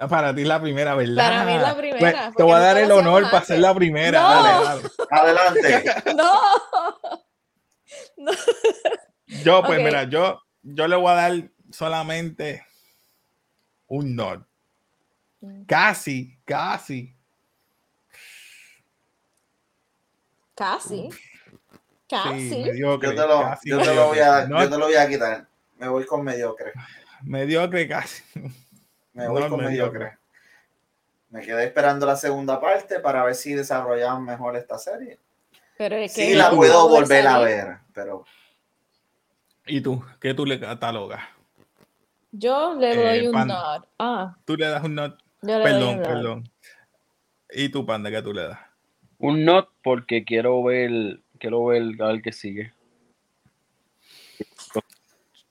Para 0.07 0.33
ti 0.33 0.41
es 0.43 0.47
la 0.47 0.61
primera, 0.61 0.95
¿verdad? 0.95 1.15
Para 1.15 1.45
mí 1.45 1.53
es 1.53 1.61
la 1.61 1.73
Pues, 1.75 1.93
primera, 1.93 2.19
te 2.19 2.25
porque 2.27 2.43
voy 2.43 2.53
a 2.53 2.59
dar 2.59 2.77
el 2.77 2.91
honor 2.91 3.23
para 3.29 3.43
ser 3.45 3.59
la 3.59 3.73
primera. 3.75 4.21
No. 4.21 4.43
Dale, 4.43 4.65
dale. 4.65 4.89
Adelante. 5.11 5.83
No. 6.15 6.41
no. 8.17 8.31
Yo, 9.43 9.61
pues 9.63 9.79
mira, 9.83 10.03
yo, 10.05 10.41
yo 10.63 10.87
le 10.87 10.95
voy 10.95 11.11
a 11.11 11.15
dar 11.15 11.33
solamente 11.71 12.65
un 13.87 14.15
nod. 14.15 14.41
Casi, 15.67 16.35
casi. 16.45 17.15
Casi. 20.55 21.09
Sí, 21.11 21.19
Casi. 22.09 22.63
mediocre. 22.63 23.09
Yo 23.09 23.15
te 23.21 23.27
lo, 23.27 23.41
casi 23.41 23.69
yo 23.69 23.77
te 23.79 23.93
lo 23.95 24.07
voy 24.07 24.19
a, 24.19 24.49
yo 24.49 24.69
te 24.69 24.77
lo 24.77 24.85
voy 24.85 24.95
a 24.95 25.07
quitar. 25.07 25.47
Me 25.77 25.87
voy 25.87 26.05
con 26.05 26.23
mediocre. 26.23 26.73
mediocre 27.21 27.87
casi. 27.87 28.23
Me 29.19 29.27
voy 29.27 29.41
No, 29.41 29.49
con 29.49 29.59
mediocre. 29.63 29.99
mediocre. 29.99 30.19
Me 31.29 31.41
quedé 31.41 31.65
esperando 31.65 32.05
la 32.05 32.15
segunda 32.15 32.59
parte 32.59 32.99
para 33.01 33.23
ver 33.23 33.35
si 33.35 33.53
desarrollaban 33.53 34.23
mejor 34.23 34.55
esta 34.55 34.77
serie. 34.79 35.19
Pero 35.77 35.95
es 35.95 36.13
que 36.15 36.25
Sí, 36.29 36.35
la 36.35 36.49
puedo 36.49 36.87
volver 36.87 37.27
a 37.27 37.39
ver, 37.39 37.77
pero 37.93 38.23
¿Y 39.65 39.81
tú? 39.81 40.03
¿Qué 40.19 40.33
tú 40.33 40.45
le 40.45 40.59
catalogas? 40.59 41.21
Yo 42.31 42.73
le 42.75 42.91
Eh, 42.91 42.95
doy 42.95 43.27
un 43.27 43.33
Panda. 43.33 43.77
nod. 43.77 43.85
Ah, 43.99 44.35
Tú 44.45 44.55
le 44.55 44.67
das 44.67 44.83
un 44.83 44.95
nod. 44.95 45.11
yo 45.41 45.47
le 45.47 45.53
doy 45.53 45.63
Perdón, 45.63 45.89
un 45.95 46.01
nod. 46.01 46.07
perdón. 46.07 46.51
¿Y 47.51 47.69
tú, 47.69 47.85
Panda, 47.85 48.09
qué 48.09 48.21
tú 48.21 48.33
le 48.33 48.47
das? 48.47 48.59
un 49.19 49.43
not 49.43 49.69
porque 49.83 50.23
quiero 50.23 50.63
ver, 50.63 51.19
quiero 51.39 51.65
ver 51.65 51.83
a 52.01 52.07
ver 52.07 52.21
qué 52.21 52.31
sigue. 52.31 52.73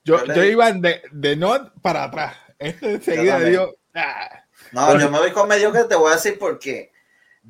Yo, 0.04 0.18
Yo 0.20 0.24
le 0.24 0.34
yo 0.34 0.42
di- 0.42 0.48
iba 0.48 0.72
de, 0.72 1.02
de 1.12 1.36
nod 1.36 1.68
para 1.82 2.04
atrás. 2.04 2.34
Este 2.58 2.92
enseguida 2.94 3.38
dio. 3.40 3.76
ah, 3.94 4.42
no, 4.72 4.98
yo 4.98 5.10
me 5.10 5.18
voy 5.18 5.32
con 5.32 5.48
mediocre, 5.48 5.84
te 5.84 5.94
voy 5.94 6.10
a 6.12 6.16
decir 6.16 6.38
por 6.38 6.58
qué. 6.58 6.90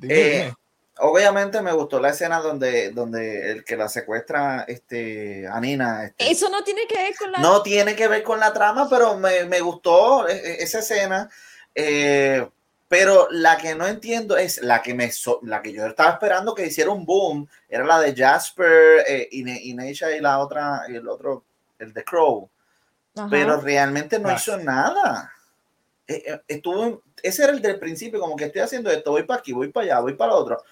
Eh. 0.03 0.53
Obviamente 1.01 1.63
me 1.63 1.73
gustó 1.73 2.01
la 2.01 2.09
escena 2.11 2.41
donde, 2.41 2.91
donde 2.91 3.53
el 3.53 3.65
que 3.65 3.77
la 3.77 3.89
secuestra 3.89 4.65
este, 4.67 5.47
a 5.47 5.61
Nina. 5.61 6.07
este, 6.07 6.29
Eso 6.29 6.49
no 6.51 6.65
tiene 6.65 6.87
que 6.89 6.97
ver 6.97 7.15
con 7.17 7.31
la. 7.31 7.39
no 7.39 7.63
tiene 7.63 7.95
que 7.95 8.09
ver 8.09 8.25
con 8.25 8.41
la 8.41 8.53
trama, 8.53 8.89
pero 8.91 9.17
me, 9.17 9.45
me 9.45 9.61
gustó 9.61 10.27
e- 10.29 10.33
e- 10.37 10.63
esa 10.63 10.81
escena. 10.81 11.31
eh, 11.75 12.47
pero 12.89 13.29
la 13.31 13.59
que 13.59 13.75
no 13.75 13.87
entiendo 13.87 14.37
es 14.39 14.63
la 14.63 14.81
que 14.83 14.95
me 14.95 15.13
so- 15.13 15.41
la 15.43 15.61
que 15.63 15.73
yo 15.73 15.87
estaba 15.87 16.13
esperando 16.13 16.55
que 16.55 16.67
hiciera 16.67 16.91
un 16.91 17.05
boom, 17.05 17.47
era 17.69 17.85
la 17.85 18.01
de 18.01 18.15
Jasper 18.17 19.05
eh, 19.07 19.29
y, 19.31 19.45
Ne- 19.45 19.61
y 19.63 19.75
Neisha 19.75 20.11
y 20.17 20.21
la 20.21 20.39
otra, 20.41 20.83
y 20.89 20.97
el 20.97 21.07
otro, 21.07 21.45
el 21.79 21.93
de 21.93 22.03
Crow. 22.03 22.49
Ajá. 23.19 23.29
Pero 23.31 23.61
realmente 23.61 24.19
no 24.19 24.33
hizo 24.33 24.57
nada. 24.59 25.33
Eh, 26.07 26.23
eh, 26.27 26.41
Estuvo, 26.49 27.03
ese 27.23 27.45
era 27.45 27.53
el 27.53 27.61
del 27.61 27.79
principio, 27.79 28.19
como 28.21 28.37
que 28.37 28.45
estoy 28.45 28.63
haciendo 28.63 28.91
esto, 28.91 29.11
voy 29.11 29.25
para 29.25 29.41
aquí, 29.41 29.53
voy 29.53 29.69
para 29.69 29.85
allá, 29.85 30.01
voy 30.01 30.15
para 30.15 30.33
otro. 30.35 30.63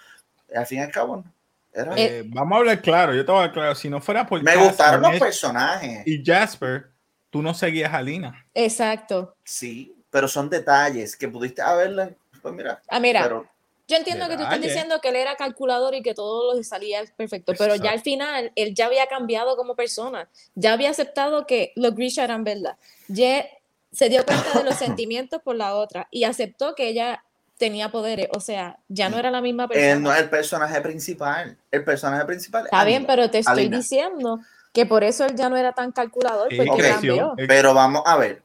Al 0.54 0.66
fin 0.66 0.78
y 0.78 0.82
al 0.82 0.90
cabo, 0.90 1.16
no. 1.16 1.24
Era- 1.72 1.92
Eh, 1.96 2.22
vamos 2.26 2.56
a 2.56 2.58
hablar 2.60 2.80
claro. 2.80 3.12
Yo 3.14 3.24
te 3.24 3.30
voy 3.32 3.38
a 3.38 3.42
hablar 3.42 3.52
claro. 3.54 3.74
Si 3.74 3.88
no 3.90 4.00
fuera 4.00 4.26
por 4.26 4.40
me 4.42 4.52
Casper, 4.52 4.68
gustaron 4.68 5.02
los 5.02 5.18
personajes. 5.20 6.06
y 6.06 6.24
Jasper, 6.24 6.90
tú 7.28 7.42
no 7.42 7.52
seguías 7.52 7.92
a 7.92 8.00
Lina. 8.00 8.46
Exacto. 8.54 9.36
Sí, 9.44 9.94
pero 10.08 10.26
son 10.26 10.48
detalles 10.48 11.14
que 11.16 11.28
pudiste 11.28 11.60
haberla. 11.60 12.10
Pues 12.40 12.54
mira, 12.54 12.80
Ah, 12.88 12.98
mira, 13.00 13.22
pero 13.24 13.46
yo 13.88 13.96
entiendo 13.96 14.28
que 14.28 14.36
tú 14.36 14.42
estás 14.42 14.60
diciendo 14.60 15.00
que 15.00 15.10
él 15.10 15.16
era 15.16 15.36
calculador 15.36 15.94
y 15.94 16.02
que 16.02 16.14
todo 16.14 16.54
lo 16.54 16.62
salía 16.64 17.04
perfecto, 17.16 17.52
pero 17.56 17.76
ya 17.76 17.92
al 17.92 18.00
final 18.00 18.52
él 18.56 18.74
ya 18.74 18.86
había 18.86 19.06
cambiado 19.06 19.56
como 19.56 19.76
persona, 19.76 20.28
ya 20.54 20.72
había 20.72 20.90
aceptado 20.90 21.46
que 21.46 21.72
los 21.76 21.94
Grisha 21.94 22.24
eran 22.24 22.44
verdad, 22.44 22.76
ya 23.08 23.46
se 23.92 24.08
dio 24.08 24.24
cuenta 24.24 24.58
de 24.58 24.64
los 24.64 24.74
sentimientos 24.76 25.40
por 25.42 25.56
la 25.56 25.74
otra 25.74 26.08
y 26.10 26.24
aceptó 26.24 26.74
que 26.74 26.88
ella 26.88 27.22
tenía 27.58 27.90
poderes, 27.90 28.28
o 28.32 28.40
sea, 28.40 28.78
ya 28.88 29.08
no 29.08 29.18
era 29.18 29.30
la 29.30 29.40
misma 29.40 29.68
persona. 29.68 29.92
él 29.92 30.02
no 30.02 30.12
es 30.12 30.20
el 30.20 30.28
personaje 30.28 30.80
principal. 30.80 31.56
El 31.70 31.84
personaje 31.84 32.24
principal 32.24 32.62
es 32.62 32.66
Está 32.66 32.84
bien, 32.84 33.06
pero 33.06 33.30
te 33.30 33.38
estoy 33.38 33.62
Alina. 33.62 33.78
diciendo 33.78 34.40
que 34.72 34.84
por 34.84 35.04
eso 35.04 35.24
él 35.24 35.34
ya 35.36 35.48
no 35.48 35.56
era 35.56 35.72
tan 35.72 35.92
calculador, 35.92 36.48
porque 36.54 36.70
creció, 36.76 37.16
cambió. 37.16 37.34
Pero 37.48 37.72
vamos 37.72 38.02
a 38.04 38.16
ver. 38.16 38.42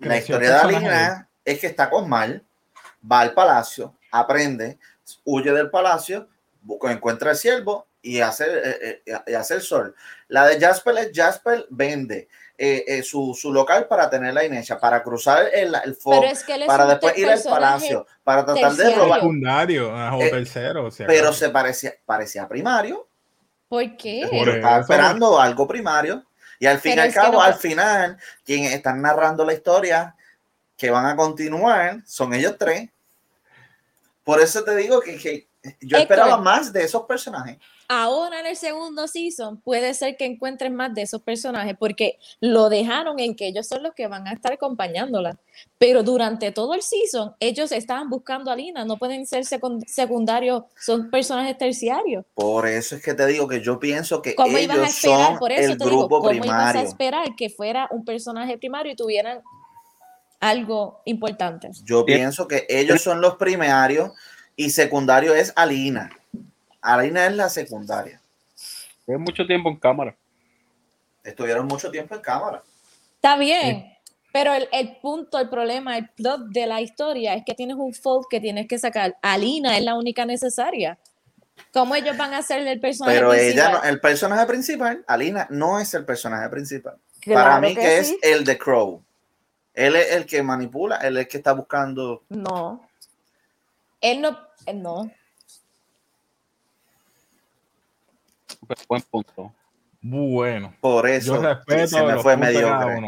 La 0.00 0.18
historia 0.18 0.50
de 0.50 0.56
Alina 0.56 1.28
es 1.44 1.58
que 1.60 1.66
está 1.66 1.88
con 1.88 2.08
Mal, 2.08 2.42
va 3.10 3.20
al 3.20 3.32
palacio, 3.32 3.94
aprende, 4.10 4.78
huye 5.24 5.52
del 5.52 5.70
palacio, 5.70 6.28
busca, 6.62 6.90
encuentra 6.92 7.30
el 7.32 7.36
siervo 7.36 7.86
y 8.02 8.20
hace, 8.20 8.44
eh, 8.46 9.02
eh, 9.06 9.18
y 9.26 9.34
hace 9.34 9.54
el 9.54 9.62
sol. 9.62 9.94
La 10.28 10.46
de 10.46 10.58
Jasper 10.58 10.96
es 10.98 11.10
Jasper 11.14 11.66
vende 11.70 12.28
eh, 12.56 12.84
eh, 12.86 13.02
su, 13.02 13.34
su 13.34 13.52
local 13.52 13.86
para 13.88 14.08
tener 14.10 14.34
la 14.34 14.44
Inecha, 14.44 14.78
para 14.78 15.02
cruzar 15.02 15.46
el, 15.52 15.74
el 15.84 15.94
fog, 15.94 16.20
Pero 16.20 16.32
es 16.32 16.44
que 16.44 16.64
para 16.66 16.86
después 16.86 17.16
ir 17.16 17.28
al 17.28 17.42
palacio, 17.42 18.06
para 18.22 18.44
tratar 18.44 18.70
de 18.72 18.76
terciario. 18.76 19.04
robar. 19.04 19.20
secundario 19.20 19.88
o 19.94 20.22
Eh, 20.22 20.30
tercero. 20.30 20.84
o 20.86 20.90
sea, 20.90 21.06
Pero 21.06 21.32
se 21.32 21.48
parecía, 21.50 21.94
parecía 22.04 22.46
primario. 22.46 23.06
¿Por 23.68 23.96
qué? 23.96 24.26
Por 24.30 24.46
Yo 24.46 24.52
estaba 24.54 24.80
esperando 24.80 25.40
algo 25.40 25.66
primario. 25.66 26.24
Y 26.58 26.66
al 26.66 26.78
fin 26.78 26.92
y 26.92 26.94
Pero 26.96 27.02
al 27.02 27.08
es 27.08 27.14
que 27.14 27.20
cabo, 27.20 27.32
no- 27.34 27.42
al 27.42 27.54
final, 27.54 28.18
quienes 28.44 28.74
están 28.74 29.00
narrando 29.00 29.44
la 29.46 29.54
historia 29.54 30.14
que 30.76 30.90
van 30.90 31.06
a 31.06 31.16
continuar 31.16 32.00
son 32.04 32.34
ellos 32.34 32.56
tres. 32.58 32.90
Por 34.24 34.40
eso 34.40 34.62
te 34.64 34.76
digo 34.76 35.00
que, 35.00 35.18
que 35.18 35.48
Yo 35.80 35.98
esperaba 35.98 36.38
más 36.38 36.72
de 36.72 36.84
esos 36.84 37.02
personajes. 37.02 37.58
Ahora 37.92 38.38
en 38.38 38.46
el 38.46 38.56
segundo 38.56 39.08
season 39.08 39.60
puede 39.60 39.94
ser 39.94 40.16
que 40.16 40.24
encuentres 40.24 40.70
más 40.70 40.94
de 40.94 41.02
esos 41.02 41.22
personajes 41.22 41.74
porque 41.76 42.18
lo 42.38 42.68
dejaron 42.68 43.18
en 43.18 43.34
que 43.34 43.48
ellos 43.48 43.66
son 43.66 43.82
los 43.82 43.94
que 43.94 44.06
van 44.06 44.28
a 44.28 44.32
estar 44.32 44.52
acompañándola. 44.52 45.36
Pero 45.76 46.04
durante 46.04 46.52
todo 46.52 46.74
el 46.74 46.82
season 46.82 47.34
ellos 47.40 47.72
estaban 47.72 48.08
buscando 48.08 48.52
a 48.52 48.54
Lina, 48.54 48.84
no 48.84 48.96
pueden 48.96 49.26
ser 49.26 49.44
secundarios, 49.44 50.62
son 50.78 51.10
personajes 51.10 51.58
terciarios. 51.58 52.24
Por 52.34 52.68
eso 52.68 52.94
es 52.94 53.02
que 53.02 53.12
te 53.12 53.26
digo 53.26 53.48
que 53.48 53.60
yo 53.60 53.80
pienso 53.80 54.22
que 54.22 54.36
¿Cómo 54.36 54.56
ellos 54.56 54.76
ibas 54.76 54.78
a 54.78 54.86
esperar? 54.86 55.26
son 55.26 55.38
Por 55.40 55.50
eso 55.50 55.72
el 55.72 55.78
te 55.78 55.84
grupo 55.84 56.20
digo, 56.20 56.20
¿cómo 56.20 56.44
ibas 56.44 56.76
a 56.76 56.82
esperar 56.82 57.34
que 57.36 57.50
fuera 57.50 57.88
un 57.90 58.04
personaje 58.04 58.56
primario 58.56 58.92
y 58.92 58.96
tuvieran 58.96 59.42
algo 60.40 61.02
importante? 61.04 61.70
Yo 61.84 62.04
pienso 62.04 62.48
que 62.48 62.66
ellos 62.68 63.02
son 63.02 63.20
los 63.20 63.36
primarios 63.36 64.12
y 64.56 64.70
secundario 64.70 65.34
es 65.34 65.52
Alina. 65.56 66.10
Alina 66.80 67.26
es 67.26 67.34
la 67.34 67.48
secundaria. 67.48 68.20
Es 69.06 69.18
mucho 69.18 69.46
tiempo 69.46 69.68
en 69.68 69.76
cámara. 69.76 70.16
Estuvieron 71.22 71.66
mucho 71.66 71.90
tiempo 71.90 72.14
en 72.14 72.20
cámara. 72.20 72.62
Está 73.16 73.36
bien, 73.36 73.92
pero 74.32 74.52
el, 74.54 74.96
punto, 75.02 75.38
el 75.38 75.48
problema, 75.48 75.98
el 75.98 76.08
plot 76.08 76.48
de 76.48 76.66
la 76.66 76.80
historia 76.80 77.34
es 77.34 77.44
que 77.44 77.54
tienes 77.54 77.76
un 77.76 77.92
folk 77.92 78.28
que 78.30 78.40
tienes 78.40 78.68
que 78.68 78.78
sacar. 78.78 79.16
Alina 79.22 79.76
es 79.76 79.84
la 79.84 79.94
única 79.94 80.24
necesaria. 80.24 80.98
¿Cómo 81.72 81.94
ellos 81.94 82.16
van 82.16 82.32
a 82.32 82.42
ser 82.42 82.66
el 82.66 82.80
personaje 82.80 83.18
Pero 83.18 83.34
ella 83.34 83.70
no, 83.70 83.82
el 83.82 84.00
personaje 84.00 84.46
principal, 84.46 85.04
Alina, 85.06 85.46
no 85.50 85.78
es 85.78 85.92
el 85.94 86.04
personaje 86.04 86.48
principal. 86.48 86.96
Para 87.26 87.60
mí 87.60 87.74
que, 87.74 87.98
es 87.98 88.16
el 88.22 88.44
de 88.44 88.56
Crow. 88.56 89.02
Él 89.80 89.96
es 89.96 90.12
el 90.12 90.26
que 90.26 90.42
manipula, 90.42 90.96
él 90.96 91.16
es 91.16 91.22
el 91.22 91.28
que 91.28 91.38
está 91.38 91.54
buscando. 91.54 92.22
No. 92.28 92.86
Él 94.02 94.20
no, 94.20 94.38
no. 94.74 95.10
Buen 98.86 99.02
punto. 99.10 99.54
Bueno. 100.02 100.74
Por 100.82 101.08
eso 101.08 101.36
yo 101.36 101.40
respeto 101.42 101.86
se 101.86 102.02
me 102.02 102.18
fue 102.18 102.36
mediocre. 102.36 103.00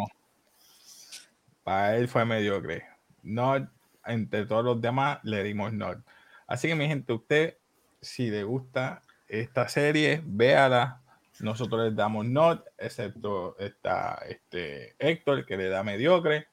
Para 1.63 1.97
él 1.97 2.09
fue 2.09 2.25
mediocre. 2.25 2.87
No, 3.23 3.69
entre 4.07 4.47
todos 4.47 4.65
los 4.65 4.81
demás 4.81 5.19
le 5.25 5.43
dimos 5.43 5.75
no. 5.75 6.03
Así 6.47 6.69
que 6.69 6.75
mi 6.75 6.89
gente, 6.89 7.13
usted, 7.13 7.59
si 8.01 8.31
le 8.31 8.45
gusta 8.45 9.03
esta 9.29 9.69
serie, 9.69 10.23
véala. 10.25 11.03
Nosotros 11.41 11.91
le 11.91 11.95
damos 11.95 12.25
not, 12.25 12.65
excepto 12.79 13.59
esta, 13.59 14.23
este 14.27 14.97
Héctor, 14.99 15.45
que 15.45 15.59
le 15.59 15.69
da 15.69 15.83
mediocre. 15.83 16.49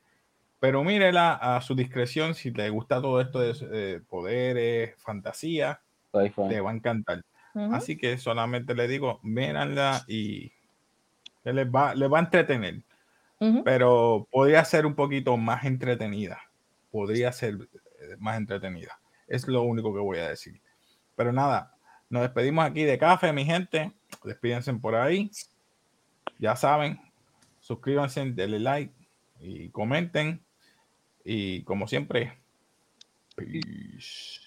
Pero 0.59 0.83
mírela 0.83 1.33
a 1.33 1.61
su 1.61 1.75
discreción 1.75 2.35
si 2.35 2.51
le 2.51 2.69
gusta 2.69 3.01
todo 3.01 3.21
esto 3.21 3.39
de 3.39 4.01
poderes, 4.01 4.93
fantasía, 4.97 5.81
te 6.11 6.61
va 6.61 6.71
a 6.71 6.73
encantar. 6.73 7.23
Así 7.71 7.97
que 7.97 8.17
solamente 8.17 8.75
le 8.75 8.87
digo, 8.87 9.19
míranla 9.23 10.03
y 10.07 10.51
les 11.43 11.67
va, 11.67 11.95
les 11.95 12.11
va 12.11 12.17
a 12.19 12.21
entretener. 12.21 12.83
Pero 13.63 14.27
podría 14.31 14.65
ser 14.65 14.85
un 14.85 14.95
poquito 14.95 15.37
más 15.37 15.63
entretenida. 15.63 16.39
Podría 16.91 17.31
ser 17.31 17.55
eh, 17.99 18.15
más 18.17 18.37
entretenida. 18.37 18.99
Es 19.27 19.47
lo 19.47 19.61
único 19.61 19.93
que 19.93 19.99
voy 19.99 20.17
a 20.17 20.29
decir. 20.29 20.61
Pero 21.15 21.31
nada, 21.31 21.73
nos 22.09 22.23
despedimos 22.23 22.65
aquí 22.65 22.83
de 22.83 22.97
café, 22.97 23.31
mi 23.31 23.45
gente. 23.45 23.93
Despídense 24.23 24.73
por 24.73 24.95
ahí. 24.95 25.31
Ya 26.37 26.55
saben, 26.55 26.99
suscríbanse, 27.61 28.25
denle 28.31 28.59
like 28.59 28.93
y 29.39 29.69
comenten. 29.69 30.43
Y 31.31 31.61
como 31.61 31.87
siempre, 31.87 32.33
peace. 33.35 34.39